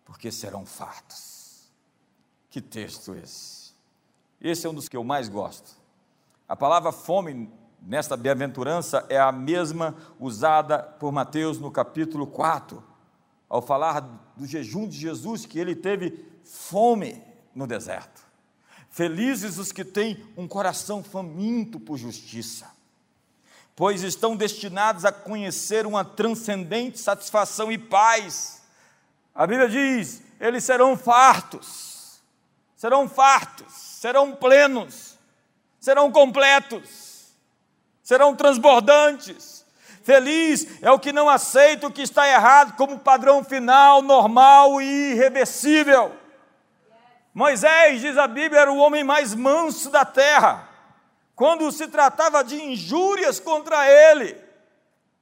porque 0.05 0.31
serão 0.31 0.65
fartos. 0.65 1.69
Que 2.49 2.61
texto 2.61 3.15
esse? 3.15 3.73
Esse 4.39 4.67
é 4.67 4.69
um 4.69 4.73
dos 4.73 4.89
que 4.89 4.97
eu 4.97 5.03
mais 5.03 5.29
gosto. 5.29 5.71
A 6.47 6.55
palavra 6.55 6.91
fome 6.91 7.49
nesta 7.81 8.15
bem-aventurança 8.15 9.05
é 9.09 9.19
a 9.19 9.31
mesma 9.31 9.95
usada 10.19 10.79
por 10.79 11.11
Mateus 11.11 11.59
no 11.59 11.71
capítulo 11.71 12.27
4, 12.27 12.83
ao 13.49 13.61
falar 13.61 14.01
do 14.35 14.45
jejum 14.45 14.87
de 14.87 14.97
Jesus, 14.97 15.45
que 15.45 15.59
ele 15.59 15.75
teve 15.75 16.25
fome 16.43 17.21
no 17.53 17.67
deserto. 17.67 18.23
Felizes 18.89 19.57
os 19.57 19.71
que 19.71 19.83
têm 19.83 20.23
um 20.37 20.47
coração 20.47 21.03
faminto 21.03 21.79
por 21.79 21.97
justiça, 21.97 22.71
pois 23.75 24.03
estão 24.03 24.35
destinados 24.35 25.05
a 25.05 25.11
conhecer 25.11 25.85
uma 25.85 26.05
transcendente 26.05 26.99
satisfação 26.99 27.71
e 27.71 27.77
paz. 27.77 28.62
A 29.33 29.47
Bíblia 29.47 29.69
diz: 29.69 30.21
eles 30.39 30.63
serão 30.63 30.97
fartos, 30.97 32.21
serão 32.75 33.07
fartos, 33.07 33.73
serão 33.73 34.35
plenos, 34.35 35.17
serão 35.79 36.11
completos 36.11 37.03
serão 38.03 38.35
transbordantes. 38.35 39.65
Feliz 40.03 40.83
é 40.83 40.91
o 40.91 40.99
que 40.99 41.13
não 41.13 41.29
aceita 41.29 41.87
o 41.87 41.91
que 41.91 42.01
está 42.01 42.27
errado 42.27 42.75
como 42.75 42.99
padrão 42.99 43.43
final, 43.43 44.01
normal 44.01 44.81
e 44.81 45.11
irreversível. 45.13 46.13
Moisés, 47.33 48.01
diz 48.01 48.17
a 48.17 48.27
Bíblia, 48.27 48.61
era 48.61 48.71
o 48.71 48.77
homem 48.77 49.03
mais 49.03 49.33
manso 49.33 49.89
da 49.89 50.03
terra, 50.03 50.67
quando 51.35 51.71
se 51.71 51.87
tratava 51.87 52.43
de 52.43 52.61
injúrias 52.61 53.39
contra 53.39 53.89
ele, 53.89 54.37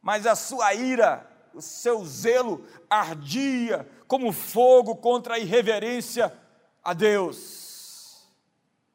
mas 0.02 0.26
a 0.26 0.36
sua 0.36 0.74
ira, 0.74 1.26
o 1.54 1.62
seu 1.62 2.04
zelo 2.04 2.65
ardia 2.89 3.88
como 4.12 4.34
fogo 4.34 4.97
contra 4.97 5.36
a 5.36 5.39
irreverência 5.39 6.38
a 6.84 6.93
Deus. 6.93 8.28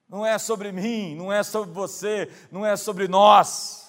Não 0.06 0.26
é 0.26 0.36
sobre 0.36 0.70
mim, 0.72 1.14
não 1.14 1.32
é 1.32 1.42
sobre 1.42 1.72
você, 1.72 2.30
não 2.52 2.66
é 2.66 2.76
sobre 2.76 3.08
nós 3.08 3.86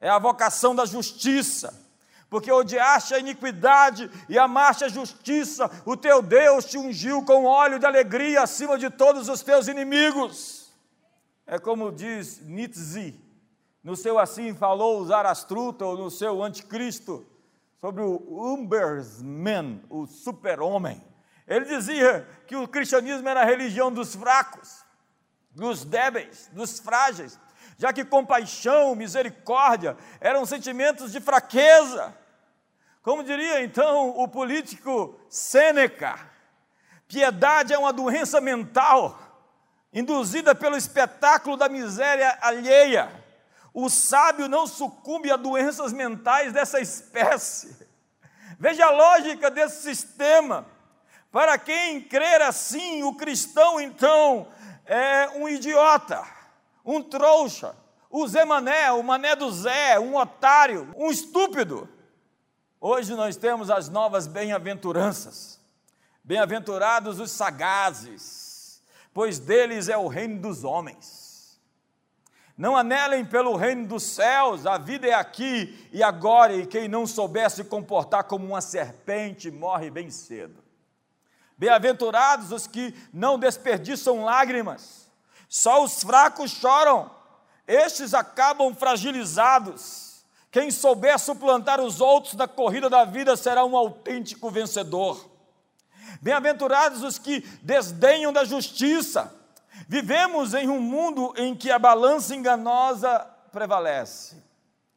é 0.00 0.08
a 0.08 0.18
vocação 0.18 0.74
da 0.74 0.84
justiça. 0.84 1.86
Porque 2.28 2.50
odiaste 2.50 3.14
a 3.14 3.20
iniquidade 3.20 4.10
e 4.28 4.36
amaste 4.36 4.82
a 4.82 4.88
justiça, 4.88 5.70
o 5.84 5.96
teu 5.96 6.20
Deus 6.20 6.64
te 6.64 6.76
ungiu 6.76 7.24
com 7.24 7.44
óleo 7.44 7.78
de 7.78 7.86
alegria 7.86 8.42
acima 8.42 8.76
de 8.76 8.90
todos 8.90 9.28
os 9.28 9.42
teus 9.42 9.68
inimigos. 9.68 10.72
É 11.46 11.60
como 11.60 11.92
diz 11.92 12.40
Nietzsche, 12.40 13.14
no 13.84 13.94
seu 13.94 14.18
assim 14.18 14.52
falou 14.52 15.04
Zarastruta, 15.04 15.84
ou 15.84 15.96
no 15.96 16.10
seu 16.10 16.42
anticristo, 16.42 17.24
sobre 17.86 18.02
o 18.02 18.20
Umbersman, 18.28 19.80
o 19.88 20.08
super-homem. 20.08 21.00
Ele 21.46 21.66
dizia 21.66 22.28
que 22.44 22.56
o 22.56 22.66
cristianismo 22.66 23.28
era 23.28 23.42
a 23.42 23.44
religião 23.44 23.92
dos 23.92 24.16
fracos, 24.16 24.84
dos 25.52 25.84
débeis, 25.84 26.50
dos 26.52 26.80
frágeis, 26.80 27.38
já 27.78 27.92
que 27.92 28.04
compaixão, 28.04 28.96
misericórdia 28.96 29.96
eram 30.20 30.44
sentimentos 30.44 31.12
de 31.12 31.20
fraqueza. 31.20 32.12
Como 33.04 33.22
diria 33.22 33.62
então 33.62 34.08
o 34.18 34.26
político 34.26 35.16
Sêneca, 35.28 36.18
piedade 37.06 37.72
é 37.72 37.78
uma 37.78 37.92
doença 37.92 38.40
mental 38.40 39.16
induzida 39.92 40.56
pelo 40.56 40.76
espetáculo 40.76 41.56
da 41.56 41.68
miséria 41.68 42.36
alheia. 42.40 43.12
O 43.76 43.90
sábio 43.90 44.48
não 44.48 44.66
sucumbe 44.66 45.30
a 45.30 45.36
doenças 45.36 45.92
mentais 45.92 46.52
dessa 46.52 46.80
espécie. 46.80 47.76
Veja 48.58 48.86
a 48.86 48.90
lógica 48.90 49.50
desse 49.50 49.82
sistema. 49.82 50.66
Para 51.30 51.58
quem 51.58 52.00
crer 52.00 52.40
assim, 52.40 53.02
o 53.02 53.14
cristão 53.14 53.78
então 53.78 54.48
é 54.86 55.28
um 55.36 55.46
idiota 55.46 56.36
um 56.86 57.02
trouxa, 57.02 57.74
o 58.08 58.26
Zé 58.28 58.44
Mané, 58.44 58.92
o 58.92 59.02
Mané 59.02 59.34
do 59.34 59.50
Zé, 59.50 59.98
um 59.98 60.16
otário, 60.16 60.94
um 60.96 61.10
estúpido. 61.10 61.88
Hoje 62.80 63.12
nós 63.14 63.36
temos 63.36 63.68
as 63.68 63.88
novas 63.88 64.28
bem-aventuranças. 64.28 65.58
Bem-aventurados 66.22 67.18
os 67.18 67.32
sagazes, 67.32 68.80
pois 69.12 69.40
deles 69.40 69.88
é 69.88 69.96
o 69.96 70.06
reino 70.06 70.40
dos 70.40 70.62
homens. 70.62 71.25
Não 72.56 72.74
anelem 72.74 73.24
pelo 73.24 73.54
reino 73.54 73.86
dos 73.86 74.02
céus, 74.02 74.64
a 74.64 74.78
vida 74.78 75.06
é 75.06 75.12
aqui 75.12 75.88
e 75.92 76.02
agora, 76.02 76.54
e 76.54 76.66
quem 76.66 76.88
não 76.88 77.06
souber 77.06 77.50
se 77.50 77.62
comportar 77.64 78.24
como 78.24 78.46
uma 78.46 78.62
serpente 78.62 79.50
morre 79.50 79.90
bem 79.90 80.10
cedo. 80.10 80.64
Bem-aventurados 81.58 82.52
os 82.52 82.66
que 82.66 82.94
não 83.12 83.38
desperdiçam 83.38 84.24
lágrimas, 84.24 85.06
só 85.48 85.84
os 85.84 86.02
fracos 86.02 86.50
choram, 86.50 87.10
estes 87.66 88.14
acabam 88.14 88.74
fragilizados. 88.74 90.24
Quem 90.50 90.70
souber 90.70 91.18
suplantar 91.18 91.80
os 91.80 92.00
outros 92.00 92.34
da 92.34 92.48
corrida 92.48 92.88
da 92.88 93.04
vida 93.04 93.36
será 93.36 93.64
um 93.66 93.76
autêntico 93.76 94.50
vencedor. 94.50 95.28
Bem-aventurados 96.22 97.02
os 97.02 97.18
que 97.18 97.40
desdenham 97.62 98.32
da 98.32 98.44
justiça. 98.44 99.34
Vivemos 99.88 100.54
em 100.54 100.68
um 100.68 100.80
mundo 100.80 101.32
em 101.36 101.54
que 101.54 101.70
a 101.70 101.78
balança 101.78 102.34
enganosa 102.34 103.18
prevalece. 103.52 104.42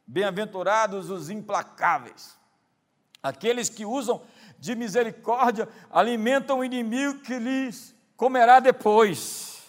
Bem-aventurados 0.06 1.08
os 1.10 1.30
implacáveis, 1.30 2.36
aqueles 3.22 3.68
que 3.68 3.86
usam 3.86 4.22
de 4.58 4.74
misericórdia, 4.74 5.68
alimentam 5.90 6.58
o 6.58 6.64
inimigo 6.64 7.20
que 7.20 7.38
lhes 7.38 7.94
comerá 8.16 8.60
depois. 8.60 9.62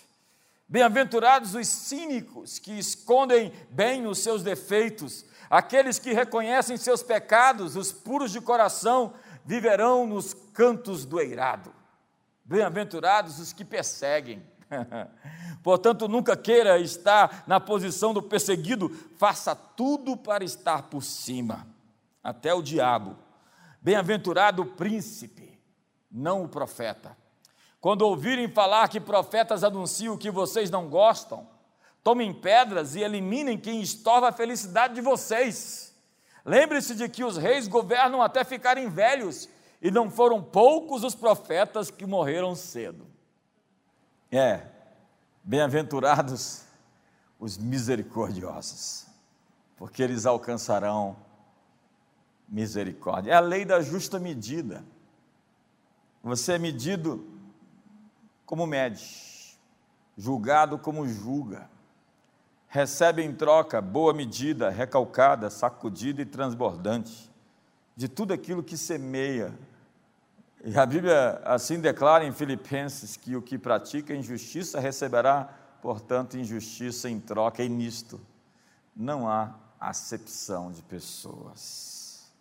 Bem-aventurados 0.67 1.55
os 1.55 1.67
cínicos 1.67 2.59
que 2.59 2.77
escondem 2.77 3.53
bem 3.69 4.07
os 4.07 4.19
seus 4.19 4.41
defeitos, 4.43 5.25
aqueles 5.49 5.99
que 5.99 6.11
reconhecem 6.11 6.75
seus 6.75 7.03
pecados, 7.03 7.75
os 7.75 7.91
puros 7.91 8.31
de 8.31 8.41
coração 8.41 9.13
viverão 9.45 10.05
nos 10.07 10.33
cantos 10.33 11.05
do 11.05 11.19
eirado. 11.19 11.73
Bem-aventurados 12.43 13.39
os 13.39 13.53
que 13.53 13.63
perseguem. 13.63 14.43
Portanto, 15.63 16.07
nunca 16.07 16.35
queira 16.35 16.79
estar 16.79 17.43
na 17.45 17.59
posição 17.59 18.13
do 18.13 18.21
perseguido, 18.21 18.89
faça 19.17 19.55
tudo 19.55 20.15
para 20.17 20.43
estar 20.43 20.83
por 20.83 21.03
cima, 21.03 21.67
até 22.23 22.53
o 22.53 22.61
diabo. 22.61 23.15
Bem-aventurado 23.81 24.61
o 24.61 24.65
príncipe, 24.65 25.59
não 26.11 26.43
o 26.43 26.47
profeta 26.47 27.19
quando 27.79 28.03
ouvirem 28.03 28.47
falar 28.47 28.87
que 28.89 28.99
profetas 28.99 29.63
anunciam 29.63 30.15
que 30.15 30.29
vocês 30.29 30.69
não 30.69 30.87
gostam, 30.87 31.47
Tomem 32.03 32.33
pedras 32.33 32.95
e 32.95 33.01
eliminem 33.01 33.57
quem 33.57 33.81
estorva 33.81 34.29
a 34.29 34.31
felicidade 34.31 34.95
de 34.95 35.01
vocês. 35.01 35.95
Lembre-se 36.43 36.95
de 36.95 37.07
que 37.07 37.23
os 37.23 37.37
reis 37.37 37.67
governam 37.67 38.21
até 38.21 38.43
ficarem 38.43 38.89
velhos, 38.89 39.47
e 39.81 39.91
não 39.91 40.09
foram 40.09 40.41
poucos 40.41 41.03
os 41.03 41.13
profetas 41.13 41.91
que 41.91 42.05
morreram 42.05 42.55
cedo. 42.55 43.05
É, 44.31 44.65
bem-aventurados 45.43 46.63
os 47.37 47.57
misericordiosos, 47.57 49.05
porque 49.75 50.01
eles 50.01 50.25
alcançarão 50.25 51.17
misericórdia. 52.47 53.31
É 53.31 53.35
a 53.35 53.41
lei 53.41 53.65
da 53.65 53.81
justa 53.81 54.19
medida. 54.19 54.85
Você 56.23 56.53
é 56.53 56.57
medido 56.57 57.27
como 58.45 58.65
mede, 58.65 59.57
julgado 60.17 60.77
como 60.77 61.05
julga. 61.07 61.69
Recebe 62.67 63.23
em 63.23 63.35
troca 63.35 63.81
boa 63.81 64.13
medida, 64.13 64.69
recalcada, 64.69 65.49
sacudida 65.49 66.21
e 66.21 66.25
transbordante 66.25 67.29
de 67.97 68.07
tudo 68.07 68.33
aquilo 68.33 68.63
que 68.63 68.77
semeia. 68.77 69.53
E 70.63 70.77
a 70.77 70.85
Bíblia 70.85 71.41
assim 71.43 71.79
declara 71.79 72.23
em 72.23 72.31
Filipenses 72.31 73.17
que 73.17 73.35
o 73.35 73.41
que 73.41 73.57
pratica 73.57 74.13
injustiça 74.13 74.79
receberá, 74.79 75.49
portanto, 75.81 76.37
injustiça 76.37 77.09
em 77.09 77.19
troca, 77.19 77.63
e 77.63 77.69
nisto 77.69 78.19
não 78.95 79.27
há 79.27 79.55
acepção 79.79 80.71
de 80.71 80.81
pessoas. 80.83 82.31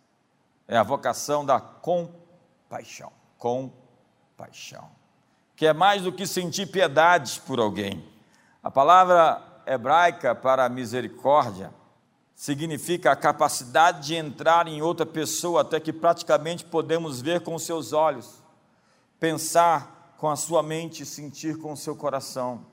É 0.67 0.77
a 0.77 0.83
vocação 0.83 1.45
da 1.45 1.59
compaixão 1.59 3.11
compaixão, 3.41 4.87
que 5.55 5.65
é 5.65 5.73
mais 5.73 6.03
do 6.03 6.13
que 6.13 6.27
sentir 6.27 6.67
piedade 6.67 7.41
por 7.41 7.59
alguém. 7.59 8.07
A 8.61 8.69
palavra 8.69 9.41
hebraica 9.65 10.35
para 10.35 10.69
misericórdia 10.69 11.73
significa 12.41 13.11
a 13.11 13.15
capacidade 13.15 14.07
de 14.07 14.15
entrar 14.15 14.67
em 14.67 14.81
outra 14.81 15.05
pessoa 15.05 15.61
até 15.61 15.79
que 15.79 15.93
praticamente 15.93 16.65
podemos 16.65 17.21
ver 17.21 17.41
com 17.41 17.59
seus 17.59 17.93
olhos, 17.93 18.41
pensar 19.19 20.15
com 20.17 20.27
a 20.27 20.35
sua 20.35 20.63
mente 20.63 21.03
e 21.03 21.05
sentir 21.05 21.59
com 21.59 21.73
o 21.73 21.77
seu 21.77 21.95
coração. 21.95 22.65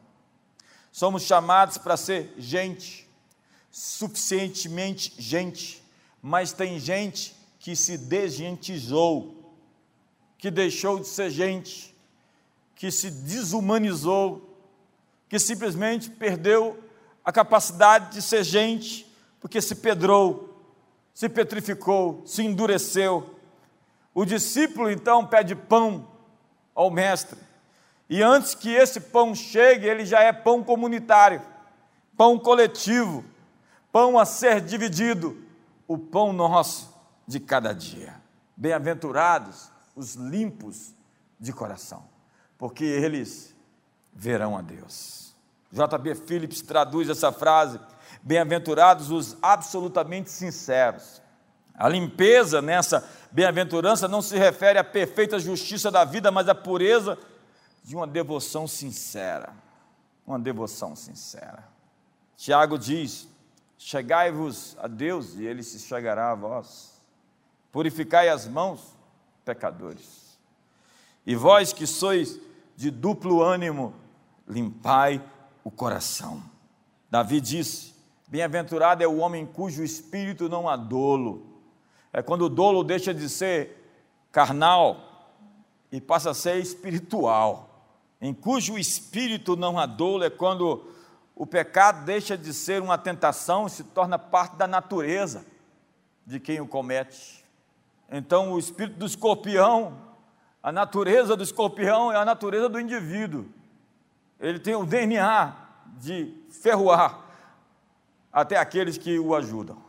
Somos 0.91 1.25
chamados 1.25 1.77
para 1.77 1.99
ser 1.99 2.33
gente, 2.39 3.07
suficientemente 3.71 5.13
gente, 5.19 5.85
mas 6.23 6.51
tem 6.51 6.81
gente 6.81 7.37
que 7.59 7.77
se 7.77 7.99
desgentizou 7.99 9.35
que 10.39 10.51
deixou 10.51 10.99
de 10.99 11.09
ser 11.09 11.31
gente, 11.31 11.95
que 12.75 12.91
se 12.91 13.11
desumanizou, 13.11 14.57
que 15.29 15.39
simplesmente 15.39 16.09
perdeu 16.09 16.83
a 17.23 17.31
capacidade 17.31 18.15
de 18.15 18.23
ser 18.23 18.45
gente, 18.45 19.08
porque 19.41 19.61
se 19.61 19.77
pedrou, 19.77 20.63
se 21.15 21.29
petrificou, 21.29 22.23
se 22.25 22.43
endureceu. 22.43 23.35
O 24.15 24.25
discípulo 24.25 24.91
então 24.91 25.27
pede 25.27 25.55
pão 25.55 26.09
ao 26.75 26.91
mestre, 26.91 27.39
e 28.09 28.23
antes 28.23 28.55
que 28.55 28.71
esse 28.71 29.01
pão 29.01 29.35
chegue, 29.35 29.87
ele 29.87 30.07
já 30.07 30.21
é 30.21 30.33
pão 30.33 30.65
comunitário, 30.65 31.43
pão 32.17 32.39
coletivo, 32.39 33.25
pão 33.93 34.19
a 34.19 34.25
ser 34.25 34.61
dividido, 34.61 35.37
o 35.87 35.99
pão 35.99 36.33
nosso 36.33 36.95
de 37.27 37.39
cada 37.39 37.73
dia. 37.73 38.15
Bem-aventurados 38.57 39.71
os 39.95 40.15
limpos 40.15 40.95
de 41.39 41.53
coração, 41.53 42.05
porque 42.57 42.85
eles 42.85 43.55
verão 44.13 44.57
a 44.57 44.63
Deus. 44.63 45.35
J.B. 45.71 46.15
Phillips 46.15 46.63
traduz 46.63 47.09
essa 47.09 47.31
frase: 47.31 47.79
bem-aventurados 48.29 49.11
os 49.11 49.39
absolutamente 49.41 50.31
sinceros. 50.31 51.23
A 51.75 51.89
limpeza 51.89 52.61
nessa 52.61 53.09
bem-aventurança 53.33 54.07
não 54.07 54.21
se 54.21 54.37
refere 54.37 54.79
à 54.79 54.85
perfeita 54.85 55.39
justiça 55.39 55.91
da 55.91 56.05
vida, 56.05 56.31
mas 56.31 56.47
à 56.47 56.55
pureza 56.55 57.17
de 57.83 57.97
uma 57.97 58.07
devoção 58.07 58.69
sincera. 58.69 59.55
Uma 60.27 60.39
devoção 60.39 60.95
sincera. 60.95 61.67
Tiago 62.37 62.79
diz: 62.79 63.27
Chegai-vos 63.79 64.77
a 64.79 64.87
Deus 64.87 65.37
e 65.37 65.47
ele 65.47 65.63
se 65.63 65.79
chegará 65.79 66.33
a 66.33 66.35
vós. 66.35 67.01
Purificai 67.73 68.29
as 68.29 68.47
mãos 68.47 68.95
pecadores. 69.43 70.39
E 71.25 71.35
vós 71.35 71.73
que 71.73 71.87
sois 71.87 72.39
de 72.77 72.91
duplo 72.91 73.43
ânimo, 73.43 73.95
limpai 74.47 75.25
o 75.65 75.71
coração. 75.71 76.43
Davi 77.11 77.41
disse: 77.41 77.98
Bem-aventurado 78.29 79.03
é 79.03 79.07
o 79.07 79.17
homem 79.17 79.47
cujo 79.47 79.83
espírito 79.83 80.51
não 80.51 80.69
há 80.69 80.77
dolo. 80.77 81.47
É 82.13 82.21
quando 82.21 82.43
o 82.43 82.49
dolo 82.51 82.85
deixa 82.85 83.15
de 83.15 83.27
ser 83.27 83.91
carnal 84.31 85.31
e 85.91 85.99
passa 85.99 86.31
a 86.31 86.35
ser 86.35 86.59
espiritual. 86.59 87.87
Em 88.21 88.35
cujo 88.35 88.77
espírito 88.77 89.57
não 89.57 89.79
há 89.79 89.87
dolo 89.87 90.25
é 90.25 90.31
quando 90.31 90.87
o 91.35 91.47
pecado 91.47 92.05
deixa 92.05 92.37
de 92.37 92.53
ser 92.53 92.83
uma 92.83 92.99
tentação 92.99 93.67
e 93.67 93.71
se 93.71 93.83
torna 93.83 94.19
parte 94.19 94.57
da 94.57 94.67
natureza 94.67 95.47
de 96.27 96.39
quem 96.39 96.61
o 96.61 96.69
comete. 96.69 97.43
Então, 98.11 98.53
o 98.53 98.59
espírito 98.59 98.99
do 98.99 99.07
escorpião, 99.07 99.97
a 100.63 100.71
natureza 100.71 101.35
do 101.35 101.43
escorpião 101.43 102.13
é 102.13 102.17
a 102.17 102.27
natureza 102.27 102.69
do 102.69 102.79
indivíduo. 102.79 103.47
Ele 104.39 104.59
tem 104.59 104.75
o 104.75 104.85
DNA 104.85 105.57
de 105.99 106.35
ferroar 106.51 107.28
até 108.41 108.57
aqueles 108.57 108.99
que 108.99 109.19
o 109.19 109.35
ajudam. 109.35 109.83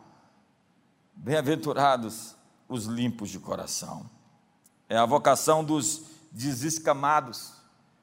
Bem-aventurados 1.14 2.34
os 2.68 2.86
limpos 2.86 3.30
de 3.30 3.38
coração. 3.38 4.08
É 4.88 4.96
a 4.96 5.06
vocação 5.06 5.64
dos 5.64 6.02
desescamados, 6.32 7.54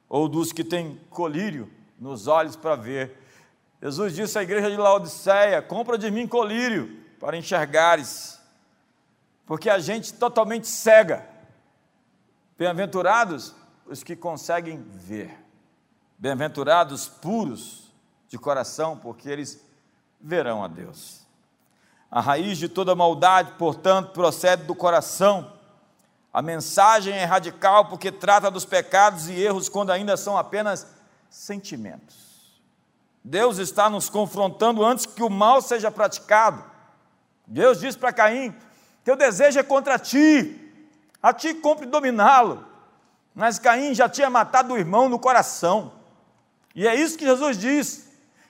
ou 0.10 0.28
dos 0.28 0.52
que 0.52 0.64
têm 0.64 1.00
colírio 1.10 1.72
nos 2.00 2.28
olhos 2.28 2.56
para 2.56 2.76
ver. 2.76 3.18
Jesus 3.82 4.16
disse 4.16 4.38
à 4.38 4.44
igreja 4.44 4.70
de 4.70 4.78
Laodiceia: 4.78 5.62
compra 5.62 5.98
de 5.98 6.10
mim 6.12 6.28
colírio 6.28 7.04
para 7.20 7.38
enxergares 7.38 8.38
porque 9.48 9.70
a 9.70 9.80
gente 9.80 10.14
totalmente 10.14 10.68
cega. 10.68 11.26
Bem-aventurados 12.58 13.56
os 13.86 14.04
que 14.04 14.16
conseguem 14.16 14.84
ver. 14.92 15.40
Bem-aventurados 16.18 17.08
puros 17.08 17.94
de 18.28 18.38
coração, 18.38 18.98
porque 18.98 19.30
eles 19.30 19.66
verão 20.20 20.64
a 20.64 20.68
Deus. 20.68 21.26
A 22.10 22.22
raiz 22.22 22.58
de 22.58 22.70
toda 22.70 22.96
maldade, 22.96 23.54
portanto, 23.58 24.12
procede 24.12 24.64
do 24.64 24.74
coração. 24.74 25.54
A 26.34 26.42
mensagem 26.42 27.14
é 27.14 27.26
radical 27.26 27.86
porque 27.86 28.12
trata 28.12 28.50
dos 28.50 28.66
pecados 28.66 29.28
e 29.28 29.34
erros 29.34 29.68
quando 29.68 29.92
ainda 29.92 30.16
são 30.16 30.38
apenas 30.38 30.88
sentimentos. 31.30 32.62
Deus 33.24 33.58
está 33.58 33.90
nos 33.90 34.10
confrontando 34.10 34.86
antes 34.86 35.06
que 35.06 35.22
o 35.22 35.30
mal 35.30 35.62
seja 35.62 35.92
praticado. 35.92 36.64
Deus 37.46 37.80
diz 37.80 37.96
para 37.96 38.14
Caim: 38.14 38.56
teu 39.04 39.16
desejo 39.16 39.60
é 39.60 39.64
contra 39.64 40.00
ti, 40.00 40.72
a 41.22 41.34
ti 41.34 41.54
cumpre 41.54 41.86
dominá-lo. 41.86 42.66
Mas 43.34 43.60
Caim 43.60 43.94
já 43.94 44.10
tinha 44.10 44.30
matado 44.30 44.74
o 44.74 44.78
irmão 44.78 45.08
no 45.08 45.20
coração. 45.20 45.94
E 46.76 46.88
é 46.88 46.96
isso 46.96 47.18
que 47.18 47.26
Jesus 47.26 47.58
diz: 47.58 48.07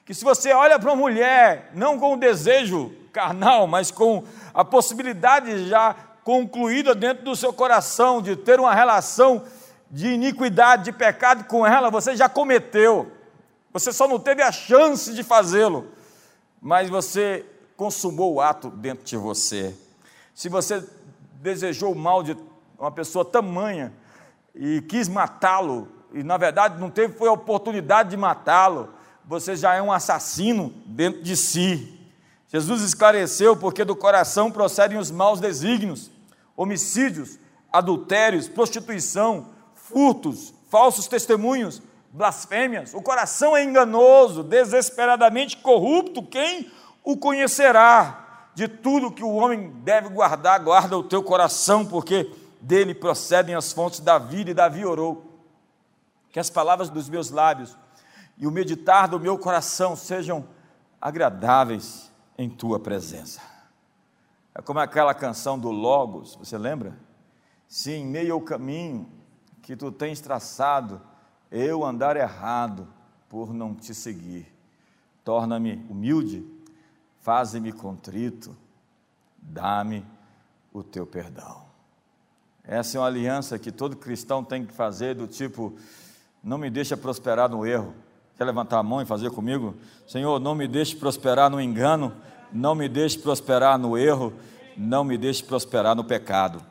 que 0.07 0.13
se 0.13 0.23
você 0.23 0.51
olha 0.51 0.79
para 0.79 0.89
uma 0.89 0.95
mulher, 0.95 1.69
não 1.75 1.99
com 1.99 2.13
o 2.13 2.17
desejo 2.17 2.91
carnal, 3.13 3.67
mas 3.67 3.91
com 3.91 4.23
a 4.53 4.65
possibilidade 4.65 5.67
já 5.67 5.95
concluída 6.23 6.95
dentro 6.95 7.23
do 7.23 7.35
seu 7.35 7.53
coração 7.53 8.19
de 8.19 8.35
ter 8.35 8.59
uma 8.59 8.73
relação 8.73 9.43
de 9.91 10.07
iniquidade, 10.07 10.85
de 10.85 10.91
pecado 10.91 11.43
com 11.43 11.67
ela, 11.67 11.91
você 11.91 12.15
já 12.15 12.27
cometeu. 12.27 13.11
Você 13.71 13.93
só 13.93 14.07
não 14.07 14.17
teve 14.17 14.41
a 14.41 14.51
chance 14.51 15.13
de 15.13 15.21
fazê-lo, 15.21 15.89
mas 16.59 16.89
você 16.89 17.45
consumou 17.75 18.33
o 18.33 18.41
ato 18.41 18.69
dentro 18.71 19.05
de 19.05 19.15
você 19.15 19.75
se 20.37 20.49
você 20.49 20.87
desejou 21.41 21.93
o 21.93 21.95
mal 21.95 22.21
de 22.21 22.37
uma 22.77 22.91
pessoa 22.91 23.25
tamanha 23.25 23.91
e 24.53 24.81
quis 24.81 25.09
matá-lo, 25.09 25.87
e 26.13 26.21
na 26.21 26.37
verdade 26.37 26.79
não 26.79 26.91
teve 26.91 27.17
foi 27.17 27.27
a 27.27 27.31
oportunidade 27.31 28.11
de 28.11 28.17
matá-lo, 28.17 28.93
você 29.27 29.55
já 29.55 29.75
é 29.75 29.81
um 29.81 29.91
assassino 29.91 30.73
dentro 30.85 31.21
de 31.21 31.35
si. 31.35 31.99
Jesus 32.47 32.81
esclareceu 32.81 33.55
porque 33.57 33.83
do 33.83 33.95
coração 33.95 34.49
procedem 34.49 34.97
os 34.97 35.11
maus 35.11 35.39
desígnios, 35.39 36.09
homicídios, 36.55 37.37
adultérios, 37.71 38.47
prostituição, 38.47 39.49
furtos, 39.75 40.53
falsos 40.69 41.07
testemunhos, 41.07 41.81
blasfêmias. 42.11 42.93
O 42.93 43.01
coração 43.01 43.55
é 43.55 43.63
enganoso, 43.63 44.43
desesperadamente 44.43 45.57
corrupto, 45.57 46.23
quem 46.23 46.71
o 47.03 47.17
conhecerá? 47.17 48.23
de 48.57 48.67
tudo 48.67 49.11
que 49.11 49.23
o 49.23 49.35
homem 49.35 49.69
deve 49.83 50.09
guardar, 50.09 50.59
guarda 50.59 50.97
o 50.97 51.03
teu 51.03 51.21
coração, 51.21 51.85
porque 51.85 52.33
dele 52.59 52.95
procedem 52.95 53.53
as 53.53 53.71
fontes 53.71 53.99
da 53.99 54.17
vida, 54.17 54.49
e 54.49 54.53
Davi 54.55 54.83
orou. 54.83 55.31
Que 56.31 56.39
as 56.39 56.49
palavras 56.49 56.89
dos 56.89 57.07
meus 57.07 57.29
lábios 57.29 57.77
e 58.37 58.45
o 58.45 58.51
meditar 58.51 59.07
do 59.07 59.19
meu 59.19 59.37
coração 59.37 59.95
sejam 59.95 60.47
agradáveis 61.01 62.11
em 62.37 62.49
tua 62.49 62.79
presença. 62.79 63.41
É 64.53 64.61
como 64.61 64.79
aquela 64.79 65.13
canção 65.13 65.57
do 65.57 65.69
Logos, 65.69 66.35
você 66.35 66.57
lembra? 66.57 66.97
Se 67.67 67.91
em 67.91 68.05
meio 68.05 68.33
ao 68.33 68.41
caminho 68.41 69.07
que 69.61 69.75
tu 69.75 69.91
tens 69.91 70.21
traçado, 70.21 71.01
eu 71.51 71.83
andar 71.83 72.15
errado 72.15 72.87
por 73.29 73.53
não 73.53 73.75
te 73.75 73.93
seguir, 73.93 74.51
torna-me 75.23 75.85
humilde, 75.89 76.45
faze-me 77.19 77.71
contrito, 77.71 78.55
dá-me 79.37 80.05
o 80.71 80.83
teu 80.83 81.05
perdão. 81.05 81.65
Essa 82.63 82.97
é 82.97 83.01
uma 83.01 83.07
aliança 83.07 83.57
que 83.57 83.71
todo 83.71 83.95
cristão 83.95 84.43
tem 84.43 84.65
que 84.65 84.73
fazer, 84.73 85.15
do 85.15 85.27
tipo, 85.27 85.73
não 86.43 86.57
me 86.57 86.69
deixa 86.69 86.97
prosperar 86.97 87.49
no 87.49 87.65
erro. 87.65 87.93
Quer 88.37 88.45
levantar 88.45 88.77
a 88.77 88.83
mão 88.83 89.01
e 89.01 89.05
fazer 89.05 89.31
comigo? 89.31 89.75
Senhor, 90.07 90.39
não 90.39 90.53
me 90.53 90.67
deixe 90.67 90.95
prosperar 90.95 91.49
no 91.49 91.59
engano, 91.59 92.15
não 92.53 92.75
me 92.75 92.87
deixe 92.87 93.17
prosperar 93.17 93.79
no 93.79 93.97
erro, 93.97 94.31
não 94.77 95.03
me 95.03 95.17
deixe 95.17 95.43
prosperar 95.43 95.95
no 95.95 96.03
pecado. 96.03 96.61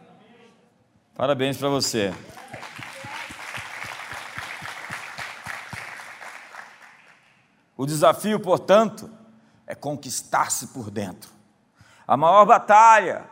Parabéns 1.17 1.57
para 1.57 1.69
você. 1.69 2.15
O 7.77 7.85
desafio, 7.85 8.39
portanto, 8.39 9.11
é 9.67 9.75
conquistar-se 9.75 10.69
por 10.69 10.89
dentro. 10.89 11.31
A 12.07 12.17
maior 12.17 12.47
batalha, 12.47 13.25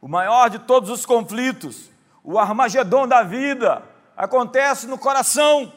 o 0.00 0.06
maior 0.06 0.48
de 0.48 0.60
todos 0.60 0.90
os 0.90 1.04
conflitos, 1.04 1.90
o 2.22 2.38
Armagedon 2.38 3.08
da 3.08 3.24
vida, 3.24 3.82
acontece 4.16 4.86
no 4.86 4.96
coração. 4.96 5.72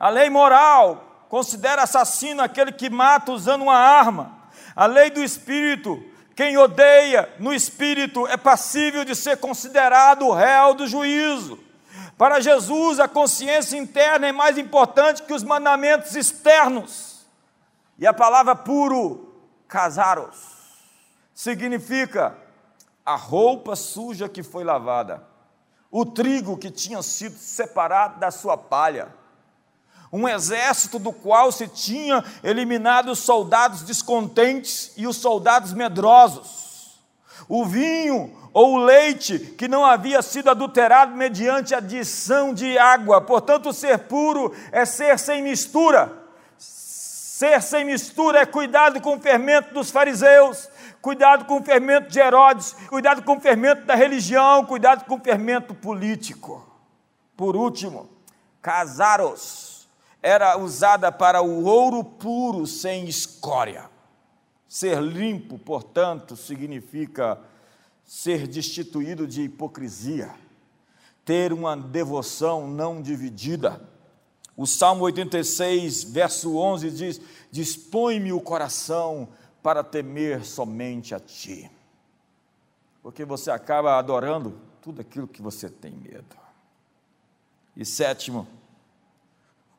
A 0.00 0.08
lei 0.08 0.30
moral 0.30 1.07
considera 1.28 1.82
assassino 1.82 2.42
aquele 2.42 2.72
que 2.72 2.88
mata 2.88 3.32
usando 3.32 3.62
uma 3.62 3.76
arma. 3.76 4.38
A 4.74 4.86
lei 4.86 5.10
do 5.10 5.22
espírito, 5.22 6.02
quem 6.34 6.56
odeia 6.56 7.28
no 7.38 7.52
espírito 7.52 8.26
é 8.26 8.36
passível 8.36 9.04
de 9.04 9.14
ser 9.14 9.38
considerado 9.38 10.30
réu 10.32 10.74
do 10.74 10.86
juízo. 10.86 11.58
Para 12.16 12.40
Jesus, 12.40 12.98
a 12.98 13.06
consciência 13.06 13.76
interna 13.76 14.26
é 14.26 14.32
mais 14.32 14.58
importante 14.58 15.22
que 15.22 15.32
os 15.32 15.42
mandamentos 15.42 16.14
externos. 16.16 17.26
E 17.98 18.06
a 18.06 18.12
palavra 18.12 18.54
puro, 18.54 19.34
casaros, 19.66 20.36
significa 21.34 22.36
a 23.04 23.16
roupa 23.16 23.74
suja 23.74 24.28
que 24.28 24.42
foi 24.42 24.64
lavada, 24.64 25.24
o 25.90 26.04
trigo 26.04 26.56
que 26.56 26.70
tinha 26.70 27.02
sido 27.02 27.36
separado 27.36 28.20
da 28.20 28.30
sua 28.30 28.56
palha, 28.56 29.08
um 30.12 30.28
exército 30.28 30.98
do 30.98 31.12
qual 31.12 31.52
se 31.52 31.68
tinha 31.68 32.24
eliminado 32.42 33.10
os 33.10 33.18
soldados 33.18 33.82
descontentes 33.82 34.92
e 34.96 35.06
os 35.06 35.16
soldados 35.16 35.72
medrosos, 35.72 36.98
o 37.48 37.64
vinho 37.64 38.36
ou 38.52 38.74
o 38.74 38.78
leite 38.78 39.38
que 39.38 39.68
não 39.68 39.84
havia 39.84 40.22
sido 40.22 40.50
adulterado 40.50 41.14
mediante 41.14 41.74
adição 41.74 42.52
de 42.52 42.78
água, 42.78 43.20
portanto, 43.20 43.72
ser 43.72 43.98
puro 44.00 44.54
é 44.72 44.84
ser 44.84 45.18
sem 45.18 45.42
mistura. 45.42 46.12
Ser 46.56 47.62
sem 47.62 47.84
mistura 47.84 48.40
é 48.40 48.46
cuidado 48.46 49.00
com 49.00 49.16
o 49.16 49.20
fermento 49.20 49.72
dos 49.72 49.90
fariseus, 49.92 50.68
cuidado 51.00 51.44
com 51.44 51.58
o 51.58 51.62
fermento 51.62 52.08
de 52.08 52.18
Herodes, 52.18 52.72
cuidado 52.88 53.22
com 53.22 53.36
o 53.36 53.40
fermento 53.40 53.82
da 53.82 53.94
religião, 53.94 54.64
cuidado 54.64 55.04
com 55.04 55.14
o 55.14 55.20
fermento 55.20 55.72
político. 55.72 56.66
Por 57.36 57.54
último, 57.54 58.10
casaros 58.60 59.67
era 60.22 60.58
usada 60.58 61.10
para 61.12 61.42
o 61.42 61.64
ouro 61.64 62.02
puro 62.02 62.66
sem 62.66 63.06
escória. 63.08 63.88
Ser 64.68 65.00
limpo, 65.00 65.58
portanto, 65.58 66.36
significa 66.36 67.40
ser 68.04 68.46
destituído 68.46 69.26
de 69.26 69.42
hipocrisia, 69.42 70.34
ter 71.24 71.52
uma 71.52 71.76
devoção 71.76 72.66
não 72.66 73.00
dividida. 73.00 73.80
O 74.56 74.66
Salmo 74.66 75.04
86, 75.04 76.04
verso 76.04 76.56
11 76.56 76.90
diz: 76.90 77.20
Dispõe-me 77.50 78.32
o 78.32 78.40
coração 78.40 79.28
para 79.62 79.84
temer 79.84 80.44
somente 80.44 81.14
a 81.14 81.20
Ti. 81.20 81.70
Porque 83.02 83.24
você 83.24 83.50
acaba 83.50 83.98
adorando 83.98 84.58
tudo 84.82 85.00
aquilo 85.00 85.28
que 85.28 85.40
você 85.40 85.68
tem 85.68 85.92
medo. 85.92 86.36
E 87.76 87.84
sétimo, 87.84 88.46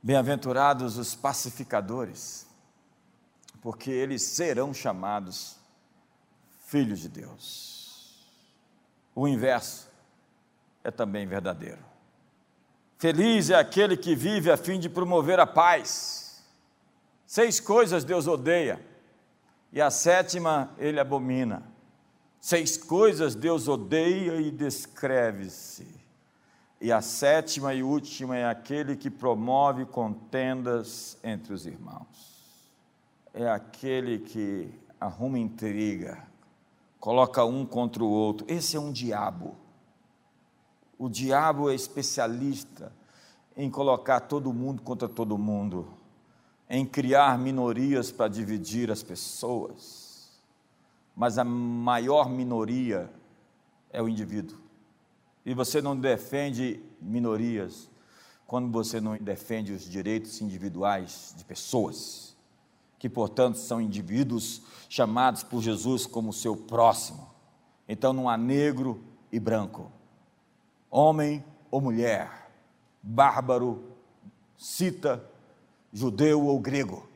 bem-aventurados 0.01 0.97
os 0.97 1.15
pacificadores, 1.15 2.47
porque 3.61 3.91
eles 3.91 4.21
serão 4.21 4.73
chamados 4.73 5.57
filhos 6.65 6.99
de 6.99 7.09
Deus. 7.09 8.25
O 9.13 9.27
inverso 9.27 9.89
é 10.83 10.89
também 10.89 11.27
verdadeiro. 11.27 11.83
Feliz 12.97 13.49
é 13.49 13.55
aquele 13.55 13.95
que 13.95 14.15
vive 14.15 14.51
a 14.51 14.57
fim 14.57 14.79
de 14.79 14.89
promover 14.89 15.39
a 15.39 15.47
paz. 15.47 16.43
Seis 17.25 17.59
coisas 17.59 18.03
Deus 18.03 18.27
odeia 18.27 18.85
e 19.71 19.81
a 19.81 19.89
sétima 19.89 20.73
ele 20.77 20.99
abomina. 20.99 21.63
Seis 22.39 22.77
coisas 22.77 23.35
Deus 23.35 23.67
odeia 23.67 24.41
e 24.41 24.51
descreve-se. 24.51 25.98
E 26.81 26.91
a 26.91 27.01
sétima 27.01 27.73
e 27.73 27.83
última 27.83 28.37
é 28.37 28.45
aquele 28.45 28.95
que 28.95 29.09
promove 29.09 29.85
contendas 29.85 31.17
entre 31.23 31.53
os 31.53 31.65
irmãos. 31.65 32.69
É 33.33 33.49
aquele 33.49 34.19
que 34.19 34.69
arruma 34.99 35.37
intriga, 35.37 36.25
coloca 36.99 37.43
um 37.43 37.65
contra 37.65 38.03
o 38.03 38.09
outro. 38.09 38.45
Esse 38.49 38.77
é 38.77 38.79
um 38.79 38.91
diabo. 38.91 39.55
O 40.97 41.09
diabo 41.09 41.69
é 41.69 41.75
especialista 41.75 42.91
em 43.55 43.69
colocar 43.69 44.21
todo 44.21 44.53
mundo 44.53 44.81
contra 44.81 45.07
todo 45.07 45.37
mundo 45.37 45.99
em 46.69 46.85
criar 46.85 47.37
minorias 47.39 48.11
para 48.11 48.27
dividir 48.27 48.91
as 48.91 49.01
pessoas, 49.01 50.39
mas 51.15 51.39
a 51.39 51.43
maior 51.43 52.29
minoria 52.29 53.11
é 53.91 54.01
o 54.01 54.07
indivíduo. 54.07 54.68
E 55.45 55.53
você 55.53 55.81
não 55.81 55.95
defende 55.95 56.81
minorias 57.01 57.89
quando 58.45 58.71
você 58.71 58.99
não 58.99 59.15
defende 59.17 59.71
os 59.71 59.83
direitos 59.83 60.41
individuais 60.41 61.35
de 61.37 61.45
pessoas, 61.45 62.35
que 62.97 63.07
portanto 63.07 63.57
são 63.59 63.79
indivíduos 63.79 64.63
chamados 64.89 65.43
por 65.43 65.61
Jesus 65.61 66.07
como 66.07 66.33
seu 66.33 66.57
próximo. 66.57 67.29
Então 67.87 68.11
não 68.11 68.27
há 68.27 68.35
negro 68.35 69.03
e 69.31 69.39
branco, 69.39 69.91
homem 70.89 71.43
ou 71.69 71.79
mulher, 71.79 72.51
bárbaro, 73.03 73.93
cita 74.57 75.23
judeu 75.93 76.45
ou 76.45 76.59
grego. 76.59 77.07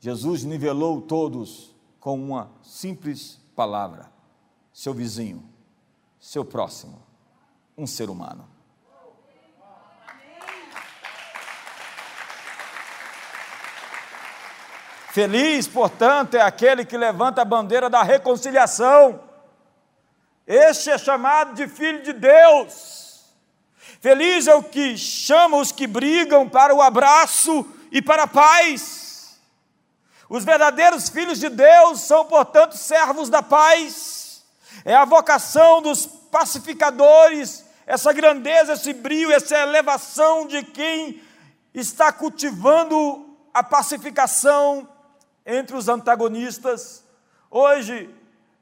Jesus 0.00 0.44
nivelou 0.44 1.02
todos 1.02 1.74
com 2.00 2.18
uma 2.18 2.50
simples 2.62 3.38
palavra: 3.54 4.10
seu 4.72 4.92
vizinho, 4.94 5.44
seu 6.18 6.44
próximo, 6.44 6.98
um 7.82 7.86
ser 7.86 8.08
humano. 8.08 8.48
Feliz, 15.10 15.66
portanto, 15.66 16.36
é 16.36 16.40
aquele 16.40 16.86
que 16.86 16.96
levanta 16.96 17.42
a 17.42 17.44
bandeira 17.44 17.90
da 17.90 18.02
reconciliação. 18.02 19.20
Este 20.46 20.90
é 20.90 20.96
chamado 20.96 21.54
de 21.54 21.68
filho 21.68 22.02
de 22.02 22.14
Deus. 22.14 23.26
Feliz 24.00 24.46
é 24.46 24.54
o 24.54 24.62
que 24.62 24.96
chama 24.96 25.58
os 25.58 25.70
que 25.70 25.86
brigam 25.86 26.48
para 26.48 26.74
o 26.74 26.80
abraço 26.80 27.66
e 27.90 28.00
para 28.00 28.22
a 28.22 28.26
paz. 28.26 29.38
Os 30.30 30.44
verdadeiros 30.44 31.10
filhos 31.10 31.38
de 31.38 31.50
Deus 31.50 32.00
são, 32.00 32.24
portanto, 32.24 32.76
servos 32.76 33.28
da 33.28 33.42
paz. 33.42 34.42
É 34.84 34.94
a 34.94 35.04
vocação 35.04 35.82
dos 35.82 36.06
pacificadores, 36.06 37.61
essa 37.86 38.12
grandeza, 38.12 38.74
esse 38.74 38.92
brilho, 38.92 39.32
essa 39.32 39.56
elevação 39.58 40.46
de 40.46 40.62
quem 40.62 41.20
está 41.74 42.12
cultivando 42.12 43.36
a 43.52 43.62
pacificação 43.62 44.88
entre 45.44 45.76
os 45.76 45.88
antagonistas. 45.88 47.04
Hoje, 47.50 48.08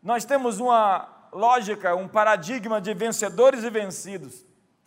nós 0.03 0.25
temos 0.25 0.59
uma 0.59 1.09
lógica, 1.33 1.95
um 1.95 2.09
paradigma 2.09 2.81
de 2.81 2.93
vencedores 2.95 3.63
e 3.63 3.71
vencidos. 3.71 4.45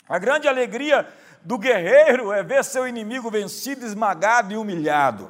A 0.07 0.17
grande 0.17 0.47
alegria 0.47 1.07
do 1.41 1.57
guerreiro 1.57 2.31
é 2.31 2.43
ver 2.43 2.63
seu 2.63 2.87
inimigo 2.87 3.29
vencido, 3.29 3.85
esmagado 3.85 4.53
e 4.53 4.57
humilhado. 4.57 5.29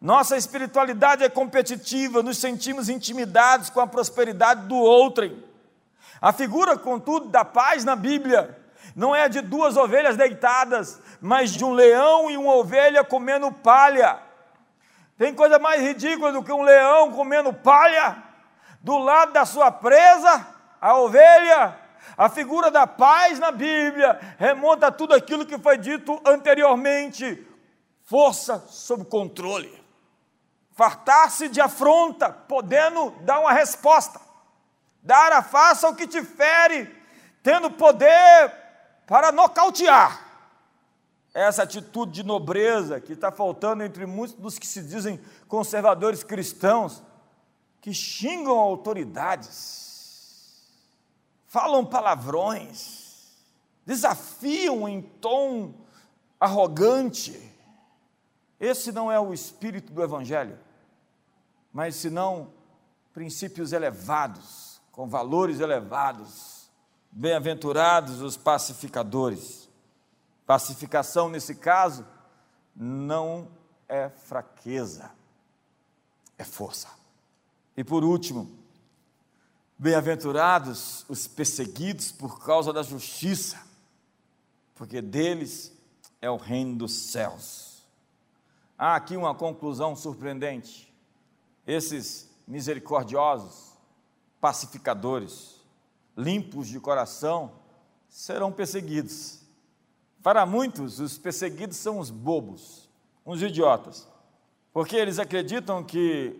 Nossa 0.00 0.36
espiritualidade 0.36 1.24
é 1.24 1.28
competitiva, 1.28 2.22
nos 2.22 2.38
sentimos 2.38 2.88
intimidados 2.88 3.70
com 3.70 3.80
a 3.80 3.86
prosperidade 3.86 4.66
do 4.66 4.76
outrem. 4.76 5.42
A 6.24 6.32
figura, 6.32 6.78
contudo, 6.78 7.28
da 7.28 7.44
paz 7.44 7.84
na 7.84 7.94
Bíblia 7.94 8.58
não 8.96 9.14
é 9.14 9.28
de 9.28 9.42
duas 9.42 9.76
ovelhas 9.76 10.16
deitadas, 10.16 10.98
mas 11.20 11.50
de 11.50 11.62
um 11.62 11.72
leão 11.74 12.30
e 12.30 12.36
uma 12.38 12.54
ovelha 12.54 13.04
comendo 13.04 13.52
palha. 13.52 14.22
Tem 15.18 15.34
coisa 15.34 15.58
mais 15.58 15.82
ridícula 15.82 16.32
do 16.32 16.42
que 16.42 16.50
um 16.50 16.62
leão 16.62 17.12
comendo 17.12 17.52
palha? 17.52 18.22
Do 18.80 18.96
lado 18.96 19.34
da 19.34 19.44
sua 19.44 19.70
presa, 19.70 20.46
a 20.80 20.96
ovelha, 20.96 21.78
a 22.16 22.30
figura 22.30 22.70
da 22.70 22.86
paz 22.86 23.38
na 23.38 23.50
Bíblia 23.50 24.18
remonta 24.38 24.86
a 24.86 24.90
tudo 24.90 25.12
aquilo 25.12 25.44
que 25.44 25.58
foi 25.58 25.76
dito 25.76 26.18
anteriormente. 26.24 27.46
Força 28.02 28.64
sob 28.70 29.04
controle. 29.04 29.78
Fartar-se 30.72 31.50
de 31.50 31.60
afronta, 31.60 32.30
podendo 32.30 33.10
dar 33.20 33.40
uma 33.40 33.52
resposta. 33.52 34.24
Dar 35.04 35.30
a 35.32 35.42
face 35.42 35.84
ao 35.84 35.94
que 35.94 36.08
te 36.08 36.24
fere, 36.24 36.90
tendo 37.42 37.70
poder 37.70 38.52
para 39.06 39.30
nocautear. 39.30 40.24
Essa 41.34 41.64
atitude 41.64 42.12
de 42.12 42.22
nobreza 42.22 43.00
que 43.00 43.12
está 43.12 43.30
faltando 43.30 43.82
entre 43.82 44.06
muitos 44.06 44.36
dos 44.36 44.58
que 44.58 44.66
se 44.66 44.82
dizem 44.82 45.20
conservadores 45.46 46.24
cristãos, 46.24 47.02
que 47.82 47.92
xingam 47.92 48.58
autoridades, 48.58 49.84
falam 51.46 51.84
palavrões, 51.84 53.36
desafiam 53.84 54.88
em 54.88 55.02
tom 55.02 55.74
arrogante. 56.40 57.52
Esse 58.58 58.90
não 58.90 59.12
é 59.12 59.20
o 59.20 59.34
espírito 59.34 59.92
do 59.92 60.02
Evangelho, 60.02 60.58
mas 61.72 61.96
senão 61.96 62.52
princípios 63.12 63.72
elevados, 63.72 64.63
com 64.94 65.08
valores 65.08 65.60
elevados 65.60 66.54
Bem-aventurados 67.16 68.20
os 68.20 68.36
pacificadores. 68.36 69.68
Pacificação, 70.44 71.28
nesse 71.28 71.54
caso, 71.54 72.04
não 72.74 73.48
é 73.88 74.08
fraqueza, 74.08 75.12
é 76.36 76.42
força. 76.42 76.88
E 77.76 77.84
por 77.84 78.02
último, 78.02 78.50
bem-aventurados 79.78 81.06
os 81.08 81.28
perseguidos 81.28 82.10
por 82.10 82.44
causa 82.44 82.72
da 82.72 82.82
justiça, 82.82 83.64
porque 84.74 85.00
deles 85.00 85.72
é 86.20 86.28
o 86.28 86.36
reino 86.36 86.74
dos 86.74 86.94
céus. 86.94 87.84
Há 88.76 88.96
aqui 88.96 89.16
uma 89.16 89.36
conclusão 89.36 89.94
surpreendente. 89.94 90.92
Esses 91.64 92.28
misericordiosos, 92.44 93.73
pacificadores, 94.44 95.58
limpos 96.14 96.68
de 96.68 96.78
coração, 96.78 97.52
serão 98.10 98.52
perseguidos. 98.52 99.40
Para 100.22 100.44
muitos, 100.44 101.00
os 101.00 101.16
perseguidos 101.16 101.78
são 101.78 101.98
os 101.98 102.10
bobos, 102.10 102.86
uns 103.24 103.40
idiotas, 103.40 104.06
porque 104.70 104.96
eles 104.96 105.18
acreditam 105.18 105.82
que 105.82 106.38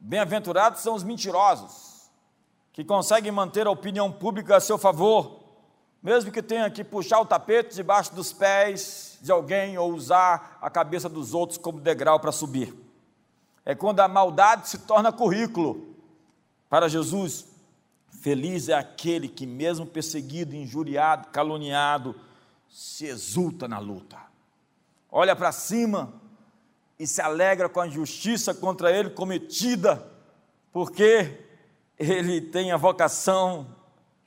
bem-aventurados 0.00 0.80
são 0.80 0.94
os 0.94 1.02
mentirosos, 1.02 2.10
que 2.72 2.82
conseguem 2.82 3.30
manter 3.30 3.66
a 3.66 3.70
opinião 3.70 4.10
pública 4.10 4.56
a 4.56 4.60
seu 4.60 4.78
favor, 4.78 5.44
mesmo 6.02 6.32
que 6.32 6.42
tenha 6.42 6.70
que 6.70 6.82
puxar 6.82 7.20
o 7.20 7.26
tapete 7.26 7.74
debaixo 7.74 8.14
dos 8.14 8.32
pés 8.32 9.18
de 9.20 9.30
alguém 9.30 9.76
ou 9.76 9.92
usar 9.92 10.56
a 10.62 10.70
cabeça 10.70 11.10
dos 11.10 11.34
outros 11.34 11.58
como 11.58 11.78
degrau 11.78 12.18
para 12.18 12.32
subir. 12.32 12.74
É 13.66 13.74
quando 13.74 14.00
a 14.00 14.08
maldade 14.08 14.66
se 14.66 14.78
torna 14.78 15.12
currículo. 15.12 15.93
Para 16.74 16.88
Jesus, 16.88 17.46
Feliz 18.20 18.68
é 18.68 18.74
aquele 18.74 19.28
que, 19.28 19.46
mesmo 19.46 19.86
perseguido, 19.86 20.56
injuriado, 20.56 21.28
caluniado, 21.28 22.16
se 22.68 23.06
exulta 23.06 23.68
na 23.68 23.78
luta. 23.78 24.18
Olha 25.08 25.36
para 25.36 25.52
cima 25.52 26.12
e 26.98 27.06
se 27.06 27.22
alegra 27.22 27.68
com 27.68 27.80
a 27.80 27.86
injustiça 27.86 28.52
contra 28.52 28.90
ele 28.90 29.10
cometida, 29.10 30.04
porque 30.72 31.46
ele 31.96 32.40
tem 32.40 32.72
a 32.72 32.76
vocação 32.76 33.68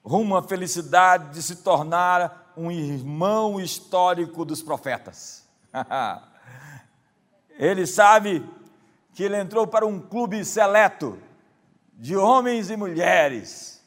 rumo 0.01 0.37
à 0.37 0.41
felicidade 0.41 1.33
de 1.33 1.43
se 1.43 1.57
tornar 1.57 2.53
um 2.55 2.71
irmão 2.71 3.59
histórico 3.59 4.45
dos 4.45 4.61
profetas. 4.61 5.45
ele 7.59 7.85
sabe 7.85 8.41
que 9.13 9.23
ele 9.23 9.35
entrou 9.35 9.67
para 9.67 9.85
um 9.85 9.99
clube 9.99 10.45
seleto 10.45 11.26
de 11.97 12.15
homens 12.15 12.69
e 12.69 12.77
mulheres 12.77 13.83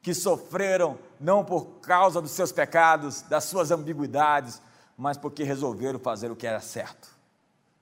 que 0.00 0.14
sofreram 0.14 0.98
não 1.18 1.44
por 1.44 1.66
causa 1.82 2.22
dos 2.22 2.30
seus 2.30 2.52
pecados, 2.52 3.22
das 3.22 3.44
suas 3.44 3.70
ambiguidades, 3.70 4.62
mas 4.96 5.18
porque 5.18 5.42
resolveram 5.42 5.98
fazer 5.98 6.30
o 6.30 6.36
que 6.36 6.46
era 6.46 6.60
certo. 6.60 7.08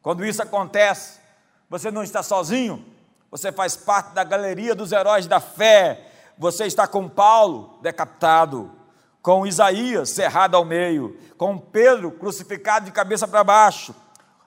Quando 0.02 0.24
isso 0.24 0.42
acontece, 0.42 1.20
você 1.68 1.90
não 1.90 2.02
está 2.02 2.22
sozinho, 2.22 2.84
você 3.30 3.52
faz 3.52 3.76
parte 3.76 4.14
da 4.14 4.24
galeria 4.24 4.74
dos 4.74 4.90
heróis 4.90 5.26
da 5.26 5.38
fé. 5.38 6.06
Você 6.38 6.64
está 6.64 6.86
com 6.86 7.08
Paulo 7.08 7.78
decapitado, 7.82 8.72
com 9.20 9.46
Isaías 9.46 10.10
cerrado 10.10 10.56
ao 10.56 10.64
meio, 10.64 11.18
com 11.36 11.58
Pedro 11.58 12.10
crucificado 12.12 12.86
de 12.86 12.92
cabeça 12.92 13.28
para 13.28 13.44
baixo, 13.44 13.94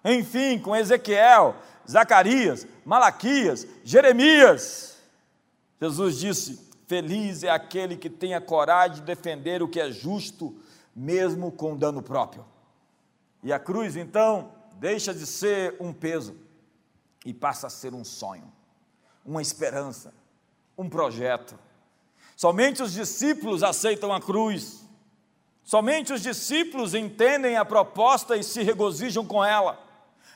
enfim, 0.03 0.57
com 0.57 0.75
Ezequiel, 0.75 1.55
Zacarias, 1.89 2.65
Malaquias, 2.84 3.67
Jeremias. 3.84 4.90
Jesus 5.81 6.19
disse: 6.19 6.69
Feliz 6.85 7.43
é 7.43 7.49
aquele 7.49 7.97
que 7.97 8.09
tem 8.09 8.35
a 8.35 8.41
coragem 8.41 8.97
de 8.97 9.01
defender 9.01 9.63
o 9.63 9.67
que 9.67 9.79
é 9.79 9.91
justo, 9.91 10.55
mesmo 10.95 11.51
com 11.51 11.75
dano 11.75 12.03
próprio. 12.03 12.45
E 13.41 13.51
a 13.51 13.57
cruz, 13.57 13.95
então, 13.95 14.51
deixa 14.75 15.11
de 15.13 15.25
ser 15.25 15.75
um 15.79 15.91
peso 15.91 16.35
e 17.25 17.33
passa 17.33 17.65
a 17.65 17.69
ser 17.69 17.95
um 17.95 18.03
sonho, 18.03 18.51
uma 19.25 19.41
esperança, 19.41 20.13
um 20.77 20.87
projeto. 20.87 21.57
Somente 22.35 22.83
os 22.83 22.93
discípulos 22.93 23.63
aceitam 23.63 24.13
a 24.13 24.21
cruz, 24.21 24.87
somente 25.63 26.13
os 26.13 26.21
discípulos 26.21 26.93
entendem 26.93 27.57
a 27.57 27.65
proposta 27.65 28.37
e 28.37 28.43
se 28.43 28.61
regozijam 28.61 29.25
com 29.25 29.43
ela. 29.43 29.90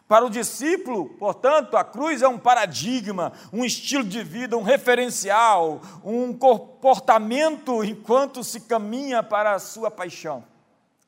Para 0.07 0.25
o 0.25 0.29
discípulo, 0.29 1.09
portanto, 1.17 1.75
a 1.75 1.83
cruz 1.83 2.21
é 2.21 2.27
um 2.27 2.37
paradigma, 2.37 3.33
um 3.51 3.65
estilo 3.65 4.03
de 4.03 4.23
vida, 4.23 4.55
um 4.55 4.61
referencial, 4.61 5.81
um 6.03 6.31
comportamento 6.31 7.83
enquanto 7.83 8.43
se 8.43 8.61
caminha 8.61 9.23
para 9.23 9.53
a 9.53 9.59
sua 9.59 9.89
paixão. 9.89 10.43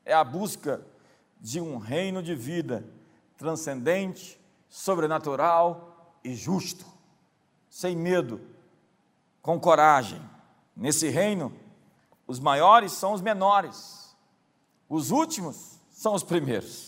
É 0.04 0.12
a 0.12 0.24
busca 0.24 0.84
de 1.40 1.60
um 1.60 1.78
reino 1.78 2.20
de 2.20 2.34
vida 2.34 2.84
transcendente, 3.36 4.38
sobrenatural 4.68 6.18
e 6.24 6.34
justo, 6.34 6.84
sem 7.70 7.94
medo, 7.94 8.40
com 9.40 9.60
coragem. 9.60 10.20
Nesse 10.76 11.08
reino, 11.08 11.52
os 12.26 12.40
maiores 12.40 12.92
são 12.92 13.12
os 13.12 13.20
menores, 13.20 14.16
os 14.88 15.12
últimos 15.12 15.78
são 15.88 16.14
os 16.14 16.24
primeiros. 16.24 16.87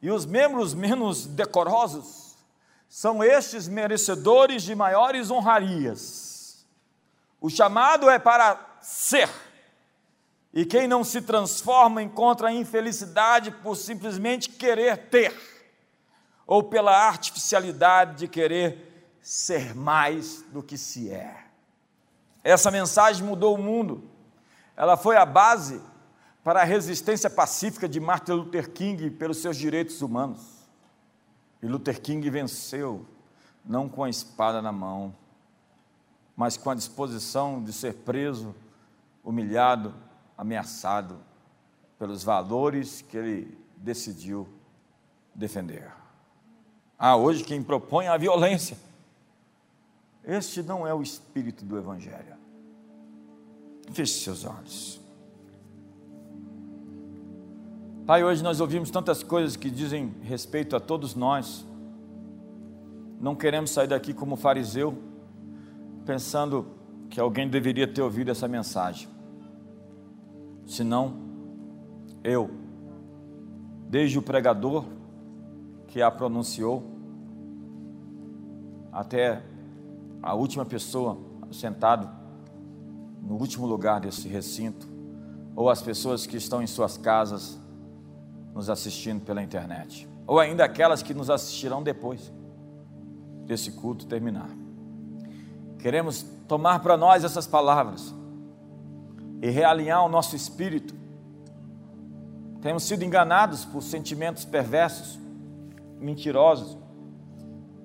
E 0.00 0.10
os 0.10 0.24
membros 0.24 0.74
menos 0.74 1.26
decorosos 1.26 2.36
são 2.88 3.22
estes 3.22 3.68
merecedores 3.68 4.62
de 4.62 4.74
maiores 4.74 5.30
honrarias. 5.30 6.66
O 7.40 7.50
chamado 7.50 8.08
é 8.08 8.18
para 8.18 8.78
ser. 8.80 9.28
E 10.52 10.64
quem 10.64 10.88
não 10.88 11.04
se 11.04 11.20
transforma 11.20 12.02
encontra 12.02 12.48
a 12.48 12.52
infelicidade 12.52 13.50
por 13.50 13.76
simplesmente 13.76 14.48
querer 14.48 15.08
ter, 15.08 15.34
ou 16.46 16.62
pela 16.62 17.06
artificialidade 17.06 18.16
de 18.16 18.28
querer 18.28 19.16
ser 19.20 19.74
mais 19.74 20.42
do 20.50 20.62
que 20.62 20.78
se 20.78 21.10
é. 21.10 21.44
Essa 22.42 22.70
mensagem 22.70 23.24
mudou 23.24 23.54
o 23.54 23.62
mundo. 23.62 24.08
Ela 24.74 24.96
foi 24.96 25.16
a 25.16 25.26
base 25.26 25.82
para 26.48 26.62
a 26.62 26.64
resistência 26.64 27.28
pacífica 27.28 27.86
de 27.86 28.00
Martin 28.00 28.32
Luther 28.32 28.70
King 28.70 29.10
pelos 29.10 29.36
seus 29.36 29.54
direitos 29.54 30.00
humanos. 30.00 30.66
E 31.62 31.66
Luther 31.66 32.00
King 32.00 32.30
venceu, 32.30 33.04
não 33.62 33.86
com 33.86 34.02
a 34.02 34.08
espada 34.08 34.62
na 34.62 34.72
mão, 34.72 35.14
mas 36.34 36.56
com 36.56 36.70
a 36.70 36.74
disposição 36.74 37.62
de 37.62 37.70
ser 37.70 37.96
preso, 37.96 38.54
humilhado, 39.22 39.94
ameaçado 40.38 41.18
pelos 41.98 42.24
valores 42.24 43.02
que 43.02 43.18
ele 43.18 43.58
decidiu 43.76 44.48
defender. 45.34 45.92
Ah, 46.98 47.14
hoje 47.14 47.44
quem 47.44 47.62
propõe 47.62 48.08
a 48.08 48.16
violência. 48.16 48.78
Este 50.24 50.62
não 50.62 50.86
é 50.86 50.94
o 50.94 51.02
espírito 51.02 51.62
do 51.62 51.76
Evangelho. 51.76 52.38
Feche 53.92 54.24
seus 54.24 54.46
olhos. 54.46 55.07
Pai, 58.08 58.24
hoje 58.24 58.42
nós 58.42 58.58
ouvimos 58.58 58.90
tantas 58.90 59.22
coisas 59.22 59.54
que 59.54 59.70
dizem 59.70 60.14
respeito 60.22 60.74
a 60.74 60.80
todos 60.80 61.14
nós. 61.14 61.66
Não 63.20 63.36
queremos 63.36 63.70
sair 63.70 63.86
daqui 63.86 64.14
como 64.14 64.34
fariseu, 64.34 64.96
pensando 66.06 66.64
que 67.10 67.20
alguém 67.20 67.46
deveria 67.46 67.86
ter 67.86 68.00
ouvido 68.00 68.30
essa 68.30 68.48
mensagem. 68.48 69.10
Senão, 70.66 71.16
Eu, 72.24 72.50
desde 73.90 74.18
o 74.18 74.22
pregador 74.22 74.86
que 75.88 76.00
a 76.00 76.10
pronunciou, 76.10 76.82
até 78.90 79.42
a 80.22 80.32
última 80.32 80.64
pessoa 80.64 81.18
sentada 81.52 82.10
no 83.20 83.34
último 83.34 83.66
lugar 83.66 84.00
desse 84.00 84.28
recinto, 84.28 84.88
ou 85.54 85.68
as 85.68 85.82
pessoas 85.82 86.26
que 86.26 86.38
estão 86.38 86.62
em 86.62 86.66
suas 86.66 86.96
casas 86.96 87.67
nos 88.58 88.68
assistindo 88.68 89.24
pela 89.24 89.40
internet, 89.40 90.08
ou 90.26 90.40
ainda 90.40 90.64
aquelas 90.64 91.00
que 91.00 91.14
nos 91.14 91.30
assistirão 91.30 91.80
depois 91.80 92.32
desse 93.46 93.70
culto 93.70 94.04
terminar. 94.04 94.50
Queremos 95.78 96.26
tomar 96.48 96.80
para 96.80 96.96
nós 96.96 97.22
essas 97.22 97.46
palavras 97.46 98.12
e 99.40 99.48
realinhar 99.48 100.04
o 100.04 100.08
nosso 100.08 100.34
espírito. 100.34 100.92
Temos 102.60 102.82
sido 102.82 103.04
enganados 103.04 103.64
por 103.64 103.80
sentimentos 103.80 104.44
perversos, 104.44 105.20
mentirosos. 106.00 106.76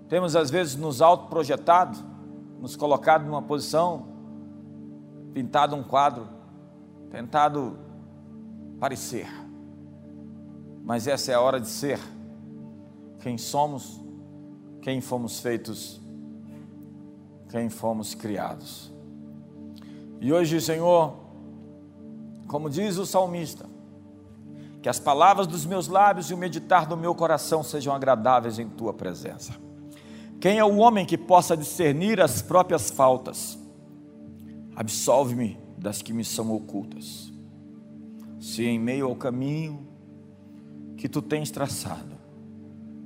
Temos 0.09 0.35
às 0.35 0.49
vezes 0.49 0.75
nos 0.75 1.03
autoprojetado, 1.03 1.99
nos 2.59 2.75
colocado 2.75 3.23
numa 3.23 3.43
posição, 3.43 4.07
pintado 5.35 5.75
um 5.75 5.83
quadro, 5.83 6.27
tentado 7.11 7.77
parecer. 8.79 9.42
Mas 10.83 11.07
essa 11.07 11.31
é 11.31 11.35
a 11.35 11.41
hora 11.41 11.59
de 11.59 11.67
ser 11.67 11.99
quem 13.21 13.37
somos, 13.37 14.03
quem 14.81 14.99
fomos 14.99 15.39
feitos, 15.39 16.01
quem 17.49 17.69
fomos 17.69 18.13
criados. 18.13 18.91
E 20.19 20.31
hoje, 20.31 20.59
Senhor, 20.59 21.15
como 22.47 22.69
diz 22.69 22.97
o 22.97 23.05
salmista, 23.05 23.65
que 24.81 24.89
as 24.89 24.99
palavras 24.99 25.47
dos 25.47 25.65
meus 25.65 25.87
lábios 25.87 26.29
e 26.29 26.33
o 26.33 26.37
meditar 26.37 26.85
do 26.85 26.97
meu 26.97 27.15
coração 27.15 27.63
sejam 27.63 27.95
agradáveis 27.95 28.59
em 28.59 28.67
tua 28.67 28.93
presença. 28.93 29.53
Quem 30.41 30.57
é 30.57 30.65
o 30.65 30.75
homem 30.75 31.05
que 31.05 31.17
possa 31.17 31.55
discernir 31.55 32.19
as 32.19 32.41
próprias 32.41 32.89
faltas? 32.89 33.57
Absolve-me 34.75 35.57
das 35.77 36.01
que 36.01 36.11
me 36.11 36.25
são 36.25 36.51
ocultas. 36.53 37.31
Se 38.41 38.65
em 38.65 38.77
meio 38.77 39.07
ao 39.07 39.15
caminho 39.15 39.92
que 41.03 41.09
tu 41.09 41.21
tens 41.21 41.51
traçado, 41.51 42.15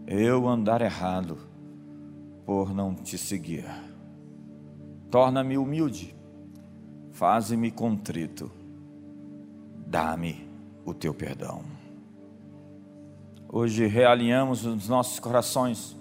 eu 0.06 0.48
andar 0.48 0.84
errado 0.84 1.36
por 2.46 2.72
não 2.72 2.94
te 2.94 3.18
seguir, 3.18 3.66
torna-me 5.10 5.58
humilde, 5.58 6.16
faze-me 7.10 7.72
contrito, 7.72 8.52
dá-me 9.88 10.48
o 10.86 10.94
teu 10.94 11.12
perdão. 11.12 11.64
Hoje 13.50 13.88
realinhamos 13.88 14.64
os 14.64 14.88
nossos 14.88 15.20
corações. 15.20 15.98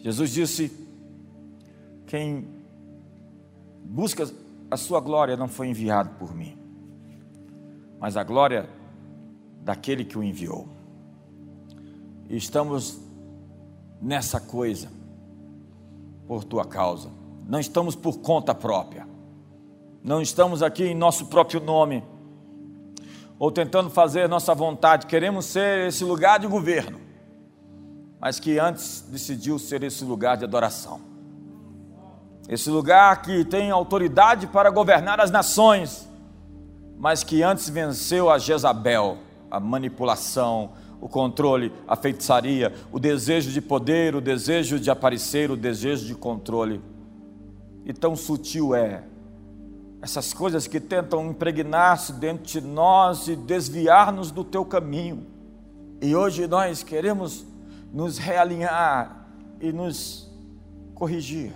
Jesus 0.00 0.32
disse: 0.32 0.88
quem 2.04 2.48
busca 3.84 4.28
a 4.68 4.76
sua 4.76 4.98
glória 4.98 5.36
não 5.36 5.46
foi 5.46 5.68
enviado 5.68 6.10
por 6.18 6.34
mim, 6.34 6.58
mas 8.00 8.16
a 8.16 8.24
glória 8.24 8.81
daquele 9.62 10.04
que 10.04 10.18
o 10.18 10.22
enviou. 10.22 10.68
E 12.28 12.36
estamos 12.36 13.00
nessa 14.00 14.40
coisa 14.40 14.88
por 16.26 16.44
tua 16.44 16.64
causa. 16.64 17.10
Não 17.48 17.60
estamos 17.60 17.94
por 17.94 18.18
conta 18.18 18.54
própria. 18.54 19.06
Não 20.02 20.20
estamos 20.20 20.62
aqui 20.62 20.84
em 20.84 20.94
nosso 20.94 21.26
próprio 21.26 21.60
nome 21.60 22.02
ou 23.38 23.50
tentando 23.50 23.90
fazer 23.90 24.28
nossa 24.28 24.54
vontade. 24.54 25.06
Queremos 25.06 25.46
ser 25.46 25.88
esse 25.88 26.04
lugar 26.04 26.38
de 26.38 26.46
governo, 26.46 27.00
mas 28.20 28.40
que 28.40 28.58
antes 28.58 29.04
decidiu 29.08 29.58
ser 29.58 29.82
esse 29.82 30.04
lugar 30.04 30.36
de 30.36 30.44
adoração. 30.44 31.00
Esse 32.48 32.70
lugar 32.70 33.22
que 33.22 33.44
tem 33.44 33.70
autoridade 33.70 34.46
para 34.48 34.70
governar 34.70 35.20
as 35.20 35.30
nações, 35.30 36.08
mas 36.98 37.22
que 37.22 37.42
antes 37.42 37.68
venceu 37.68 38.30
a 38.30 38.38
Jezabel, 38.38 39.18
a 39.52 39.60
manipulação, 39.60 40.70
o 40.98 41.06
controle, 41.06 41.70
a 41.86 41.94
feitiçaria, 41.94 42.72
o 42.90 42.98
desejo 42.98 43.50
de 43.50 43.60
poder, 43.60 44.16
o 44.16 44.20
desejo 44.20 44.80
de 44.80 44.90
aparecer, 44.90 45.50
o 45.50 45.56
desejo 45.58 46.06
de 46.06 46.14
controle. 46.14 46.80
E 47.84 47.92
tão 47.92 48.16
sutil 48.16 48.74
é 48.74 49.04
essas 50.00 50.32
coisas 50.32 50.66
que 50.66 50.80
tentam 50.80 51.26
impregnar-se 51.26 52.14
dentro 52.14 52.44
de 52.44 52.62
nós 52.62 53.28
e 53.28 53.36
desviar-nos 53.36 54.30
do 54.30 54.42
teu 54.42 54.64
caminho. 54.64 55.26
E 56.00 56.16
hoje 56.16 56.46
nós 56.46 56.82
queremos 56.82 57.44
nos 57.92 58.16
realinhar 58.16 59.28
e 59.60 59.70
nos 59.70 60.32
corrigir. 60.94 61.52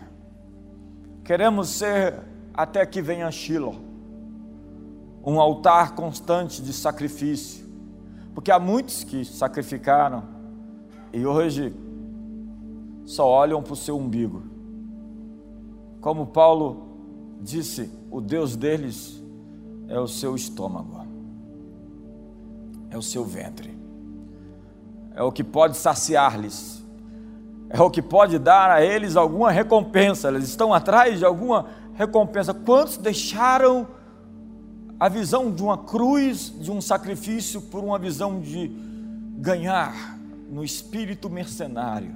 Queremos 1.24 1.70
ser, 1.70 2.20
até 2.53 2.84
que 2.84 3.01
venha 3.01 3.30
Shiloh, 3.30 3.76
um 5.24 5.40
altar 5.40 5.94
constante 5.94 6.61
de 6.61 6.74
sacrifício, 6.74 7.66
porque 8.37 8.51
há 8.51 8.59
muitos 8.59 9.03
que 9.03 9.24
sacrificaram 9.24 10.22
e 11.11 11.24
hoje 11.24 11.74
só 13.07 13.26
olham 13.26 13.62
para 13.62 13.72
o 13.72 13.76
seu 13.76 13.97
umbigo. 13.97 14.43
Como 16.03 16.26
Paulo 16.26 16.87
disse: 17.41 17.91
o 18.11 18.20
Deus 18.20 18.55
deles 18.55 19.24
é 19.89 19.99
o 19.99 20.07
seu 20.07 20.37
estômago, 20.37 21.07
é 22.91 22.99
o 22.99 23.01
seu 23.01 23.24
ventre, 23.24 23.74
é 25.14 25.22
o 25.22 25.32
que 25.32 25.43
pode 25.43 25.78
saciar-lhes, 25.78 26.84
é 27.70 27.80
o 27.80 27.91
que 27.91 28.03
pode 28.03 28.39
dar 28.39 28.70
a 28.70 28.84
eles 28.84 29.16
alguma 29.16 29.51
recompensa. 29.51 30.28
Eles 30.28 30.45
estão 30.45 30.74
atrás 30.74 31.18
de 31.18 31.24
alguma 31.24 31.68
recompensa. 31.95 32.53
Quantos 32.53 32.99
deixaram 32.99 33.89
a 34.99 35.09
visão 35.09 35.53
de 35.53 35.62
uma 35.62 35.78
cruz, 35.78 36.53
de 36.59 36.70
um 36.70 36.80
sacrifício, 36.80 37.61
por 37.61 37.84
uma 37.84 37.99
visão 37.99 38.40
de 38.40 38.68
ganhar 39.38 40.18
no 40.51 40.64
espírito 40.64 41.28
mercenário? 41.28 42.14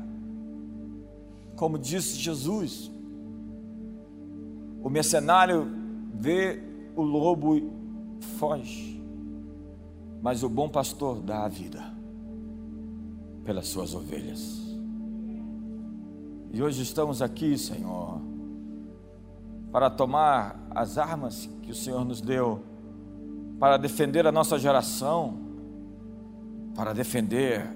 Como 1.57 1.79
disse 1.79 2.17
Jesus, 2.17 2.91
o 4.83 4.89
mercenário 4.89 5.67
vê 6.15 6.63
o 6.97 7.03
lobo 7.03 7.57
e 7.57 7.71
foge, 8.39 9.03
mas 10.23 10.43
o 10.43 10.49
bom 10.49 10.69
pastor 10.69 11.21
dá 11.21 11.45
a 11.45 11.49
vida 11.49 11.83
pelas 13.45 13.69
suas 13.69 13.95
ovelhas. 13.95 14.59
E 16.53 16.63
hoje 16.63 16.83
estamos 16.83 17.21
aqui, 17.23 17.57
Senhor, 17.57 18.21
para 19.71 19.89
tomar 19.89 20.67
as 20.71 20.99
armas 20.99 21.49
que 21.63 21.71
o 21.71 21.75
Senhor 21.75 22.05
nos 22.05 22.21
deu, 22.21 22.70
para 23.61 23.77
defender 23.77 24.27
a 24.27 24.33
nossa 24.33 24.59
geração, 24.59 25.39
para 26.75 26.95
defender 26.95 27.69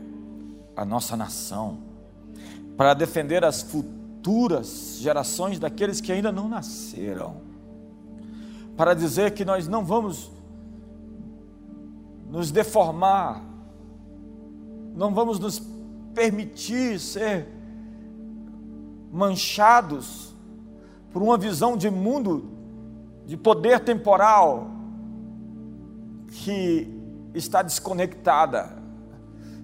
a 0.74 0.82
nossa 0.82 1.14
nação, 1.14 1.76
para 2.74 2.95
defender 2.95 3.45
as 3.45 3.61
futuras 3.61 4.97
gerações 4.99 5.59
daqueles 5.59 6.01
que 6.01 6.11
ainda 6.11 6.32
não 6.32 6.49
nasceram, 6.49 7.37
para 8.78 8.95
dizer 8.95 9.32
que 9.32 9.45
nós 9.45 9.68
não 9.68 9.85
vamos 9.85 10.32
nos 12.30 12.51
deformar, 12.51 13.45
não 14.95 15.12
vamos 15.12 15.39
nos 15.39 15.62
permitir 16.14 16.99
ser 16.99 17.47
manchados 19.12 20.35
por 21.12 21.22
uma 21.22 21.37
visão 21.37 21.76
de 21.76 21.91
mundo, 21.91 22.51
de 23.26 23.37
poder 23.37 23.80
temporal, 23.80 24.74
que 26.43 26.89
está 27.32 27.62
desconectada 27.62 28.76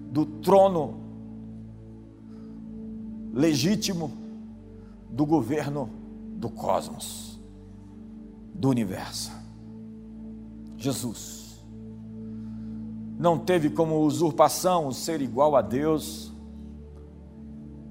do 0.09 0.25
trono 0.25 1.01
legítimo 3.33 4.11
do 5.09 5.25
governo 5.25 5.89
do 6.37 6.49
cosmos, 6.49 7.39
do 8.53 8.69
universo. 8.69 9.31
Jesus 10.77 11.61
não 13.19 13.37
teve 13.37 13.69
como 13.69 13.99
usurpação 13.99 14.87
o 14.87 14.93
ser 14.93 15.21
igual 15.21 15.55
a 15.55 15.61
Deus, 15.61 16.33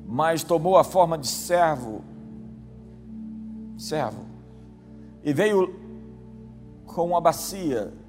mas 0.07 0.43
tomou 0.43 0.77
a 0.77 0.83
forma 0.83 1.17
de 1.17 1.29
servo, 1.29 2.03
servo, 3.79 4.25
e 5.23 5.33
veio 5.33 5.79
com 6.85 7.07
uma 7.07 7.21
bacia 7.21 8.00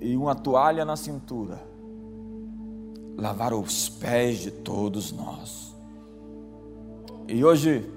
e 0.00 0.16
uma 0.16 0.34
toalha 0.34 0.84
na 0.84 0.96
cintura, 0.96 1.60
lavar 3.16 3.54
os 3.54 3.88
pés 3.88 4.38
de 4.38 4.50
todos 4.50 5.12
nós. 5.12 5.74
E 7.28 7.44
hoje 7.44 7.90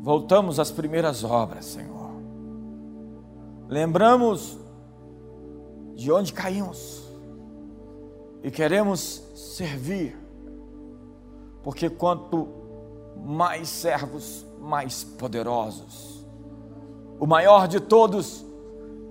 voltamos 0.00 0.60
às 0.60 0.70
primeiras 0.70 1.24
obras, 1.24 1.64
Senhor. 1.64 2.12
Lembramos 3.68 4.58
de 5.94 6.12
onde 6.12 6.32
caímos 6.32 7.02
e 8.42 8.50
queremos 8.50 9.22
servir, 9.34 10.16
porque 11.62 11.90
quanto 11.90 12.48
mais 13.24 13.68
servos, 13.68 14.46
mais 14.60 15.02
poderosos. 15.02 16.24
O 17.18 17.26
maior 17.26 17.66
de 17.66 17.80
todos 17.80 18.44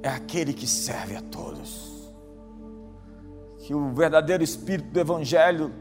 é 0.01 0.09
aquele 0.09 0.53
que 0.53 0.67
serve 0.67 1.15
a 1.15 1.21
todos. 1.21 2.11
Que 3.59 3.73
o 3.73 3.93
verdadeiro 3.93 4.43
espírito 4.43 4.89
do 4.91 4.99
Evangelho 4.99 5.73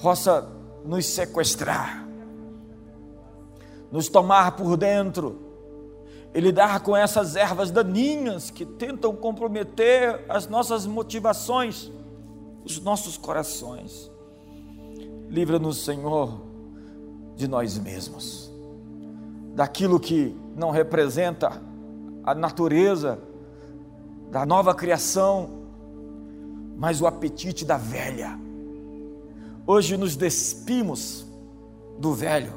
possa 0.00 0.48
nos 0.84 1.06
sequestrar, 1.06 2.06
nos 3.90 4.08
tomar 4.08 4.52
por 4.52 4.76
dentro 4.76 5.48
e 6.34 6.40
lidar 6.40 6.80
com 6.80 6.96
essas 6.96 7.34
ervas 7.34 7.70
daninhas 7.70 8.50
que 8.50 8.64
tentam 8.64 9.14
comprometer 9.16 10.24
as 10.28 10.46
nossas 10.46 10.86
motivações, 10.86 11.90
os 12.64 12.80
nossos 12.80 13.16
corações. 13.16 14.10
Livra-nos, 15.28 15.84
Senhor, 15.84 16.42
de 17.34 17.48
nós 17.48 17.78
mesmos, 17.78 18.52
daquilo 19.54 19.98
que 19.98 20.36
não 20.54 20.70
representa 20.70 21.67
a 22.28 22.34
natureza 22.34 23.18
da 24.30 24.44
nova 24.44 24.74
criação, 24.74 25.48
mas 26.76 27.00
o 27.00 27.06
apetite 27.06 27.64
da 27.64 27.78
velha. 27.78 28.38
Hoje 29.66 29.96
nos 29.96 30.14
despimos 30.14 31.26
do 31.98 32.12
velho 32.12 32.52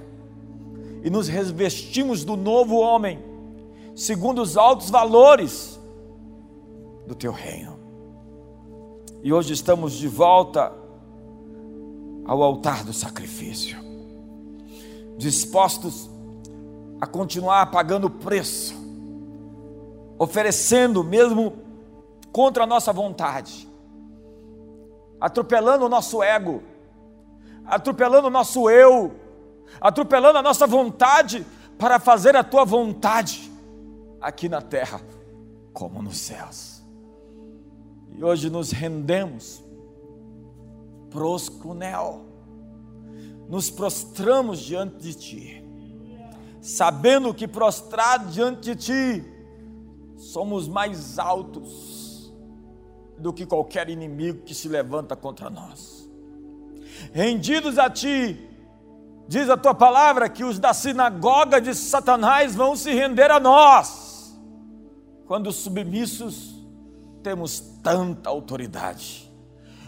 e 1.01 1.09
nos 1.09 1.29
revestimos 1.29 2.25
do 2.25 2.35
novo 2.35 2.79
homem, 2.79 3.23
segundo 3.95 4.41
os 4.41 4.57
altos 4.57 4.89
valores 4.89 5.79
do 7.07 7.15
teu 7.15 7.31
reino. 7.31 7.79
E 9.23 9.31
hoje 9.31 9.53
estamos 9.53 9.93
de 9.93 10.07
volta 10.09 10.73
ao 12.25 12.43
altar 12.43 12.83
do 12.83 12.91
sacrifício, 12.91 13.77
dispostos 15.17 16.09
a 16.99 17.07
continuar 17.07 17.71
pagando 17.71 18.07
o 18.07 18.09
preço 18.09 18.80
oferecendo 20.21 21.03
mesmo 21.03 21.53
contra 22.31 22.65
a 22.65 22.67
nossa 22.67 22.93
vontade, 22.93 23.67
atropelando 25.19 25.87
o 25.87 25.89
nosso 25.89 26.21
ego, 26.21 26.61
atropelando 27.65 28.27
o 28.27 28.29
nosso 28.29 28.69
eu, 28.69 29.15
atropelando 29.79 30.37
a 30.37 30.43
nossa 30.43 30.67
vontade 30.67 31.43
para 31.75 31.97
fazer 31.97 32.35
a 32.35 32.43
tua 32.43 32.63
vontade 32.63 33.51
aqui 34.21 34.47
na 34.47 34.61
terra 34.61 35.01
como 35.73 36.03
nos 36.03 36.19
céus. 36.19 36.83
E 38.11 38.23
hoje 38.23 38.47
nos 38.47 38.69
rendemos 38.69 39.63
proscunel, 41.09 42.27
nos 43.49 43.71
prostramos 43.71 44.59
diante 44.59 44.97
de 44.97 45.15
ti, 45.15 45.65
sabendo 46.61 47.33
que 47.33 47.47
prostrado 47.47 48.29
diante 48.29 48.75
de 48.75 48.75
ti 48.75 49.30
somos 50.21 50.67
mais 50.67 51.17
altos 51.17 52.31
do 53.17 53.33
que 53.33 53.45
qualquer 53.45 53.89
inimigo 53.89 54.43
que 54.43 54.53
se 54.53 54.67
levanta 54.67 55.15
contra 55.15 55.49
nós. 55.49 56.09
Rendidos 57.11 57.79
a 57.79 57.89
Ti, 57.89 58.39
diz 59.27 59.49
a 59.49 59.57
Tua 59.57 59.73
palavra 59.73 60.29
que 60.29 60.43
os 60.43 60.59
da 60.59 60.73
sinagoga 60.73 61.59
de 61.59 61.73
Satanás 61.73 62.55
vão 62.55 62.75
se 62.75 62.93
render 62.93 63.31
a 63.31 63.39
nós, 63.39 64.39
quando 65.25 65.51
submissos 65.51 66.55
temos 67.23 67.59
tanta 67.83 68.29
autoridade, 68.29 69.31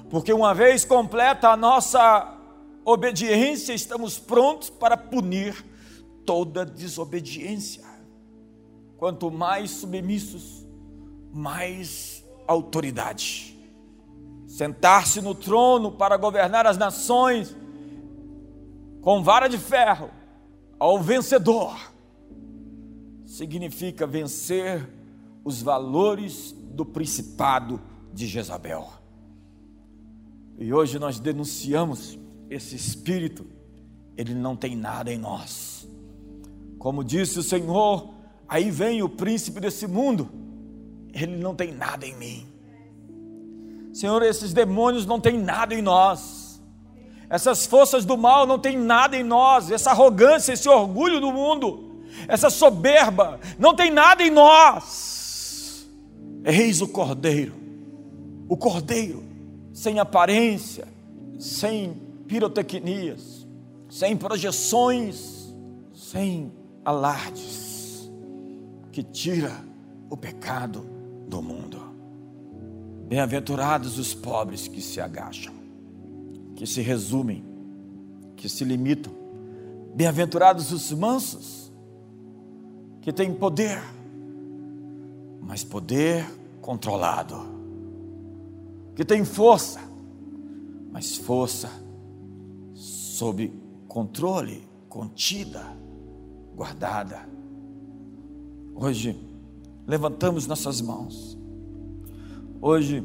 porque 0.10 0.34
uma 0.34 0.54
vez 0.54 0.84
completa 0.84 1.50
a 1.50 1.58
nossa 1.58 2.38
obediência, 2.84 3.74
estamos 3.74 4.18
prontos 4.18 4.70
para 4.70 4.98
punir 4.98 5.64
toda 6.26 6.66
desobediência. 6.66 7.93
Quanto 9.04 9.30
mais 9.30 9.70
submissos, 9.70 10.66
mais 11.34 12.24
autoridade. 12.48 13.54
Sentar-se 14.48 15.20
no 15.20 15.36
trono 15.36 15.92
para 15.92 16.16
governar 16.16 16.66
as 16.66 16.78
nações 16.78 17.54
com 19.02 19.22
vara 19.22 19.50
de 19.50 19.58
ferro 19.58 20.10
ao 20.80 21.02
vencedor 21.02 21.78
significa 23.26 24.08
vencer 24.08 24.90
os 25.44 25.62
valores 25.62 26.56
do 26.74 26.86
principado 26.86 27.82
de 28.14 28.26
Jezabel. 28.26 28.90
E 30.58 30.74
hoje 30.74 30.98
nós 30.98 31.20
denunciamos 31.20 32.18
esse 32.50 32.74
espírito, 32.78 33.46
ele 34.16 34.34
não 34.34 34.56
tem 34.56 34.78
nada 34.78 35.12
em 35.12 35.18
nós. 35.18 35.86
Como 36.80 37.04
disse 37.04 37.38
o 37.38 37.44
Senhor, 37.44 38.13
Aí 38.54 38.70
vem 38.70 39.02
o 39.02 39.10
príncipe 39.10 39.60
desse 39.60 39.88
mundo, 39.88 40.30
ele 41.12 41.38
não 41.38 41.56
tem 41.56 41.72
nada 41.72 42.06
em 42.06 42.16
mim. 42.16 42.46
Senhor, 43.92 44.22
esses 44.22 44.54
demônios 44.54 45.08
não 45.08 45.20
têm 45.20 45.40
nada 45.40 45.74
em 45.74 45.82
nós. 45.82 46.62
Essas 47.28 47.66
forças 47.66 48.06
do 48.06 48.16
mal 48.16 48.46
não 48.46 48.60
têm 48.60 48.78
nada 48.78 49.18
em 49.18 49.24
nós. 49.24 49.72
Essa 49.72 49.90
arrogância, 49.90 50.54
esse 50.54 50.70
orgulho 50.70 51.20
do 51.20 51.32
mundo, 51.32 52.04
essa 52.28 52.52
soberba, 52.52 53.40
não 53.58 53.74
tem 53.74 53.90
nada 53.90 54.22
em 54.22 54.30
nós. 54.30 55.90
Eis 56.46 56.80
o 56.80 56.88
Cordeiro, 56.88 57.56
o 58.48 58.56
Cordeiro, 58.56 59.24
sem 59.74 59.98
aparência, 59.98 60.88
sem 61.40 62.00
pirotecnias, 62.28 63.48
sem 63.90 64.16
projeções, 64.16 65.52
sem 65.92 66.54
alardes 66.86 67.63
que 68.94 69.02
tira 69.02 69.52
o 70.08 70.16
pecado 70.16 70.88
do 71.28 71.42
mundo. 71.42 71.82
Bem-aventurados 73.08 73.98
os 73.98 74.14
pobres 74.14 74.68
que 74.68 74.80
se 74.82 75.02
agacham, 75.02 75.54
que 76.56 76.68
se 76.68 76.80
resumem, 76.80 77.44
que 78.36 78.48
se 78.48 78.64
limitam. 78.64 79.12
Bem-aventurados 79.96 80.72
os 80.72 80.92
mansos, 80.92 81.74
que 83.02 83.12
têm 83.12 83.34
poder, 83.34 83.82
mas 85.42 85.64
poder 85.64 86.24
controlado, 86.62 87.36
que 88.96 89.04
têm 89.04 89.26
força, 89.26 89.80
mas 90.92 91.18
força 91.18 91.70
sob 92.76 93.52
controle, 93.88 94.68
contida, 94.88 95.66
guardada 96.56 97.33
Hoje, 98.76 99.16
levantamos 99.86 100.48
nossas 100.48 100.82
mãos. 100.82 101.38
Hoje, 102.60 103.04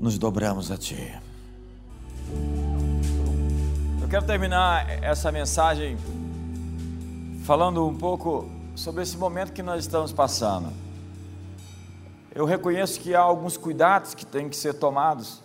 nos 0.00 0.18
dobramos 0.18 0.70
a 0.72 0.76
Ti. 0.76 1.14
Eu 4.02 4.08
quero 4.08 4.26
terminar 4.26 4.90
essa 5.02 5.30
mensagem 5.30 5.96
falando 7.44 7.86
um 7.86 7.96
pouco 7.96 8.50
sobre 8.74 9.04
esse 9.04 9.16
momento 9.16 9.52
que 9.52 9.62
nós 9.62 9.84
estamos 9.84 10.12
passando. 10.12 10.72
Eu 12.34 12.44
reconheço 12.44 12.98
que 12.98 13.14
há 13.14 13.20
alguns 13.20 13.56
cuidados 13.56 14.12
que 14.12 14.26
têm 14.26 14.48
que 14.48 14.56
ser 14.56 14.74
tomados 14.74 15.40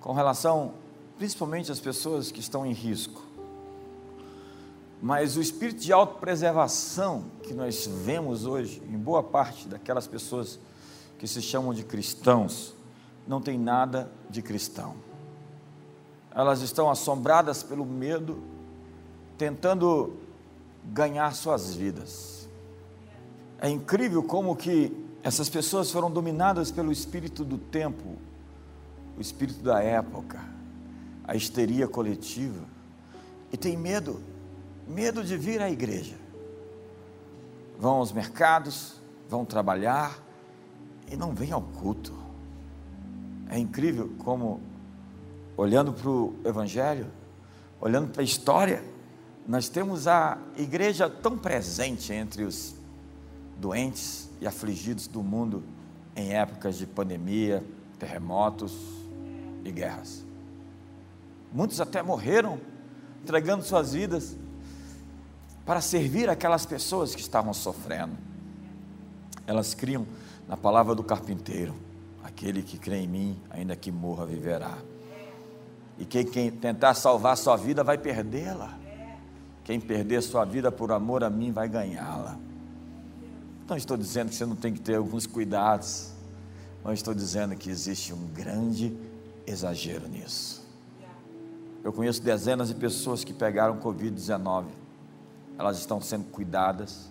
com 0.00 0.12
relação, 0.12 0.74
principalmente 1.18 1.72
às 1.72 1.80
pessoas 1.80 2.30
que 2.30 2.38
estão 2.38 2.64
em 2.64 2.72
risco. 2.72 3.25
Mas 5.00 5.36
o 5.36 5.42
espírito 5.42 5.80
de 5.80 5.92
autopreservação 5.92 7.24
que 7.42 7.52
nós 7.52 7.86
vemos 7.86 8.46
hoje 8.46 8.82
em 8.88 8.96
boa 8.96 9.22
parte 9.22 9.68
daquelas 9.68 10.06
pessoas 10.06 10.58
que 11.18 11.26
se 11.26 11.42
chamam 11.42 11.74
de 11.74 11.84
cristãos, 11.84 12.74
não 13.26 13.40
tem 13.40 13.58
nada 13.58 14.10
de 14.30 14.40
cristão. 14.40 14.94
Elas 16.34 16.60
estão 16.60 16.90
assombradas 16.90 17.62
pelo 17.62 17.84
medo, 17.84 18.42
tentando 19.38 20.16
ganhar 20.84 21.34
suas 21.34 21.74
vidas. 21.74 22.48
É 23.58 23.68
incrível 23.68 24.22
como 24.22 24.54
que 24.54 24.94
essas 25.22 25.48
pessoas 25.48 25.90
foram 25.90 26.10
dominadas 26.10 26.70
pelo 26.70 26.92
espírito 26.92 27.44
do 27.44 27.58
tempo, 27.58 28.16
o 29.16 29.20
espírito 29.20 29.60
da 29.60 29.82
época, 29.82 30.40
a 31.24 31.34
histeria 31.34 31.88
coletiva, 31.88 32.64
e 33.52 33.56
tem 33.56 33.76
medo 33.76 34.20
medo 34.86 35.24
de 35.24 35.36
vir 35.36 35.60
à 35.60 35.70
igreja. 35.70 36.16
Vão 37.78 37.96
aos 37.96 38.12
mercados, 38.12 38.94
vão 39.28 39.44
trabalhar 39.44 40.18
e 41.10 41.16
não 41.16 41.34
vêm 41.34 41.52
ao 41.52 41.62
culto. 41.62 42.14
É 43.48 43.58
incrível 43.58 44.10
como, 44.18 44.60
olhando 45.56 45.92
para 45.92 46.08
o 46.08 46.34
Evangelho, 46.44 47.06
olhando 47.80 48.10
para 48.10 48.22
a 48.22 48.24
história, 48.24 48.82
nós 49.46 49.68
temos 49.68 50.08
a 50.08 50.38
igreja 50.56 51.08
tão 51.08 51.38
presente 51.38 52.12
entre 52.12 52.44
os 52.44 52.74
doentes 53.58 54.28
e 54.40 54.46
afligidos 54.46 55.06
do 55.06 55.22
mundo 55.22 55.62
em 56.14 56.32
épocas 56.32 56.76
de 56.76 56.86
pandemia, 56.86 57.62
terremotos 57.98 58.76
e 59.64 59.70
guerras. 59.70 60.24
Muitos 61.52 61.80
até 61.80 62.02
morreram 62.02 62.58
entregando 63.22 63.64
suas 63.64 63.92
vidas 63.92 64.36
para 65.66 65.80
servir 65.80 66.30
aquelas 66.30 66.64
pessoas 66.64 67.14
que 67.14 67.20
estavam 67.20 67.52
sofrendo. 67.52 68.16
Elas 69.46 69.74
criam 69.74 70.06
na 70.48 70.56
palavra 70.56 70.94
do 70.94 71.02
carpinteiro: 71.02 71.74
aquele 72.22 72.62
que 72.62 72.78
crê 72.78 72.98
em 72.98 73.08
mim, 73.08 73.40
ainda 73.50 73.74
que 73.74 73.90
morra, 73.90 74.24
viverá. 74.24 74.78
E 75.98 76.04
quem, 76.04 76.24
quem 76.24 76.50
tentar 76.50 76.94
salvar 76.94 77.36
sua 77.36 77.56
vida 77.56 77.82
vai 77.82 77.98
perdê-la. 77.98 78.78
Quem 79.64 79.80
perder 79.80 80.22
sua 80.22 80.44
vida 80.44 80.70
por 80.70 80.92
amor 80.92 81.24
a 81.24 81.30
mim 81.30 81.50
vai 81.50 81.68
ganhá-la. 81.68 82.38
Não 83.68 83.76
estou 83.76 83.96
dizendo 83.96 84.28
que 84.28 84.36
você 84.36 84.46
não 84.46 84.54
tem 84.54 84.72
que 84.72 84.80
ter 84.80 84.94
alguns 84.94 85.26
cuidados, 85.26 86.12
mas 86.84 87.00
estou 87.00 87.12
dizendo 87.12 87.56
que 87.56 87.68
existe 87.68 88.12
um 88.12 88.28
grande 88.28 88.96
exagero 89.44 90.06
nisso. 90.06 90.64
Eu 91.82 91.92
conheço 91.92 92.22
dezenas 92.22 92.68
de 92.68 92.76
pessoas 92.76 93.24
que 93.24 93.32
pegaram 93.32 93.80
Covid-19, 93.80 94.66
elas 95.58 95.78
estão 95.78 96.00
sendo 96.00 96.24
cuidadas. 96.24 97.10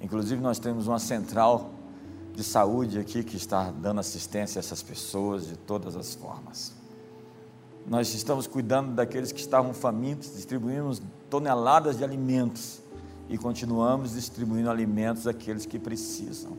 Inclusive, 0.00 0.40
nós 0.40 0.58
temos 0.58 0.86
uma 0.86 0.98
central 0.98 1.70
de 2.34 2.42
saúde 2.42 2.98
aqui 2.98 3.22
que 3.22 3.36
está 3.36 3.70
dando 3.70 4.00
assistência 4.00 4.58
a 4.58 4.60
essas 4.60 4.82
pessoas 4.82 5.46
de 5.46 5.56
todas 5.56 5.96
as 5.96 6.14
formas. 6.14 6.72
Nós 7.86 8.14
estamos 8.14 8.46
cuidando 8.46 8.94
daqueles 8.94 9.32
que 9.32 9.40
estavam 9.40 9.74
famintos, 9.74 10.34
distribuímos 10.34 11.02
toneladas 11.28 11.98
de 11.98 12.04
alimentos 12.04 12.80
e 13.28 13.36
continuamos 13.36 14.12
distribuindo 14.12 14.70
alimentos 14.70 15.26
àqueles 15.26 15.66
que 15.66 15.78
precisam. 15.78 16.56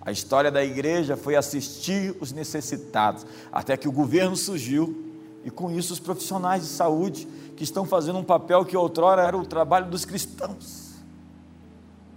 A 0.00 0.10
história 0.10 0.50
da 0.50 0.64
igreja 0.64 1.16
foi 1.16 1.36
assistir 1.36 2.16
os 2.20 2.32
necessitados, 2.32 3.26
até 3.52 3.76
que 3.76 3.88
o 3.88 3.92
governo 3.92 4.36
surgiu 4.36 5.07
e 5.48 5.50
com 5.50 5.70
isso 5.70 5.94
os 5.94 5.98
profissionais 5.98 6.62
de 6.62 6.68
saúde 6.68 7.26
que 7.56 7.64
estão 7.64 7.86
fazendo 7.86 8.18
um 8.18 8.22
papel 8.22 8.66
que 8.66 8.76
outrora 8.76 9.22
era 9.22 9.34
o 9.34 9.46
trabalho 9.46 9.88
dos 9.90 10.04
cristãos. 10.04 10.92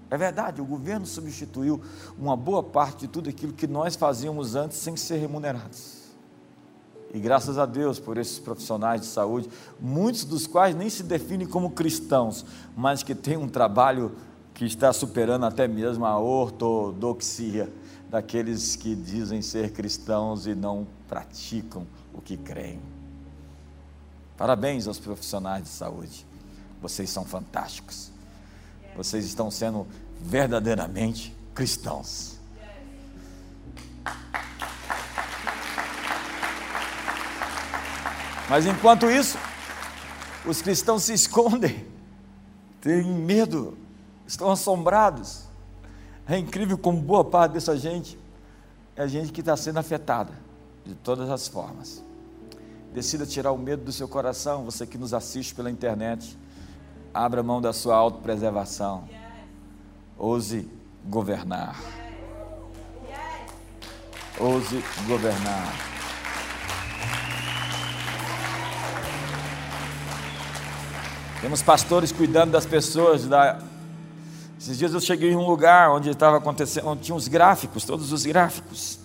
É 0.10 0.18
verdade, 0.18 0.60
o 0.60 0.66
governo 0.66 1.06
substituiu 1.06 1.80
uma 2.20 2.36
boa 2.36 2.62
parte 2.62 3.02
de 3.02 3.08
tudo 3.08 3.30
aquilo 3.30 3.54
que 3.54 3.68
nós 3.68 3.96
fazíamos 3.96 4.54
antes 4.54 4.80
sem 4.80 4.98
ser 4.98 5.16
remunerados. 5.16 6.02
E 7.14 7.20
graças 7.22 7.58
a 7.58 7.66
Deus 7.66 8.00
por 8.00 8.18
esses 8.18 8.38
profissionais 8.38 9.00
de 9.00 9.08
saúde, 9.08 9.50
muitos 9.80 10.26
dos 10.26 10.46
quais 10.46 10.76
nem 10.76 10.90
se 10.90 11.02
definem 11.02 11.48
como 11.48 11.72
cristãos, 11.72 12.46
mas 12.76 13.02
que 13.02 13.16
têm 13.16 13.38
um 13.38 13.48
trabalho 13.48 14.12
que 14.54 14.66
está 14.66 14.92
superando 14.92 15.46
até 15.46 15.70
mesmo 15.70 16.06
a 16.06 16.20
ortodoxia 16.20 17.72
daqueles 18.10 18.76
que 18.76 18.94
dizem 18.94 19.42
ser 19.42 19.72
cristãos 19.72 20.48
e 20.48 20.54
não 20.54 20.86
praticam 21.08 21.88
o 22.14 22.22
que 22.22 22.36
creem. 22.36 22.91
Parabéns 24.42 24.88
aos 24.88 24.98
profissionais 24.98 25.66
de 25.66 25.70
saúde, 25.70 26.26
vocês 26.82 27.12
são 27.12 27.24
fantásticos, 27.24 28.10
vocês 28.96 29.24
estão 29.24 29.52
sendo 29.52 29.86
verdadeiramente 30.20 31.38
cristãos. 31.54 32.40
Mas 38.50 38.66
enquanto 38.66 39.12
isso, 39.12 39.38
os 40.44 40.60
cristãos 40.60 41.04
se 41.04 41.14
escondem, 41.14 41.86
têm 42.82 43.04
medo, 43.04 43.78
estão 44.26 44.50
assombrados. 44.50 45.44
É 46.26 46.36
incrível 46.36 46.80
como 46.80 47.00
boa 47.00 47.24
parte 47.24 47.52
dessa 47.52 47.78
gente 47.78 48.18
é 48.96 49.08
gente 49.08 49.32
que 49.32 49.42
está 49.42 49.56
sendo 49.56 49.78
afetada 49.78 50.34
de 50.84 50.96
todas 50.96 51.30
as 51.30 51.48
formas. 51.48 52.02
Decida 52.94 53.26
tirar 53.26 53.54
o 53.54 53.58
medo 53.58 53.86
do 53.86 53.92
seu 53.92 54.08
coração, 54.08 54.66
você 54.66 54.86
que 54.86 54.98
nos 54.98 55.14
assiste 55.14 55.56
pela 55.56 55.72
internet. 55.72 56.38
Abra 57.14 57.42
mão 57.42 57.62
da 57.62 57.72
sua 57.72 57.96
autopreservação. 57.96 59.08
Ouse 60.18 60.70
governar. 61.06 61.80
Ouse 64.38 64.84
governar. 65.08 65.92
Temos 71.40 71.62
pastores 71.62 72.12
cuidando 72.12 72.52
das 72.52 72.66
pessoas. 72.66 73.26
Da... 73.26 73.60
Esses 74.60 74.78
dias 74.78 74.94
eu 74.94 75.00
cheguei 75.00 75.32
em 75.32 75.36
um 75.36 75.48
lugar 75.48 75.92
onde 75.92 76.10
estava 76.10 76.38
acontecendo, 76.38 76.90
onde 76.90 77.04
tinha 77.04 77.16
os 77.16 77.28
gráficos, 77.28 77.86
todos 77.86 78.12
os 78.12 78.26
gráficos 78.26 79.00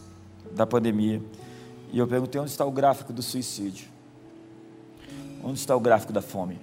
da 0.52 0.66
pandemia. 0.66 1.22
E 1.92 1.98
eu 1.98 2.06
perguntei 2.06 2.40
onde 2.40 2.50
está 2.50 2.64
o 2.64 2.70
gráfico 2.70 3.12
do 3.12 3.22
suicídio? 3.22 3.88
Onde 5.42 5.58
está 5.58 5.76
o 5.76 5.80
gráfico 5.80 6.12
da 6.12 6.22
fome? 6.22 6.58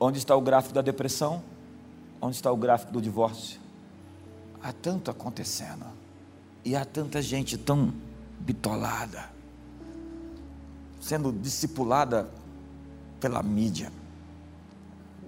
Onde 0.00 0.18
está 0.18 0.34
o 0.34 0.40
gráfico 0.40 0.74
da 0.74 0.82
depressão? 0.82 1.42
Onde 2.20 2.36
está 2.36 2.50
o 2.50 2.56
gráfico 2.56 2.92
do 2.92 3.00
divórcio? 3.00 3.60
Há 4.62 4.72
tanto 4.72 5.10
acontecendo. 5.10 5.86
E 6.64 6.74
há 6.74 6.84
tanta 6.84 7.22
gente 7.22 7.56
tão 7.56 7.92
bitolada, 8.40 9.30
sendo 11.00 11.32
discipulada 11.32 12.28
pela 13.20 13.42
mídia. 13.42 13.92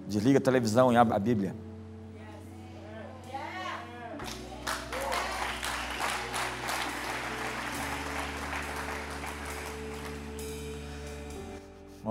Desliga 0.08 0.38
a 0.38 0.42
televisão 0.42 0.92
e 0.92 0.96
abre 0.96 1.14
a 1.14 1.18
Bíblia. 1.18 1.54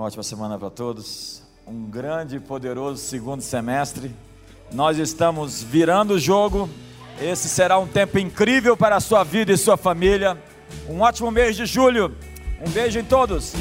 Uma 0.00 0.06
ótima 0.06 0.22
semana 0.22 0.58
para 0.58 0.70
todos. 0.70 1.42
Um 1.66 1.84
grande 1.84 2.36
e 2.36 2.40
poderoso 2.40 3.02
segundo 3.02 3.42
semestre. 3.42 4.10
Nós 4.72 4.96
estamos 4.96 5.62
virando 5.62 6.14
o 6.14 6.18
jogo. 6.18 6.70
Esse 7.20 7.50
será 7.50 7.78
um 7.78 7.86
tempo 7.86 8.18
incrível 8.18 8.74
para 8.74 8.96
a 8.96 9.00
sua 9.00 9.22
vida 9.22 9.52
e 9.52 9.58
sua 9.58 9.76
família. 9.76 10.42
Um 10.88 11.02
ótimo 11.02 11.30
mês 11.30 11.54
de 11.54 11.66
julho. 11.66 12.16
Um 12.66 12.70
beijo 12.70 12.98
em 12.98 13.04
todos. 13.04 13.52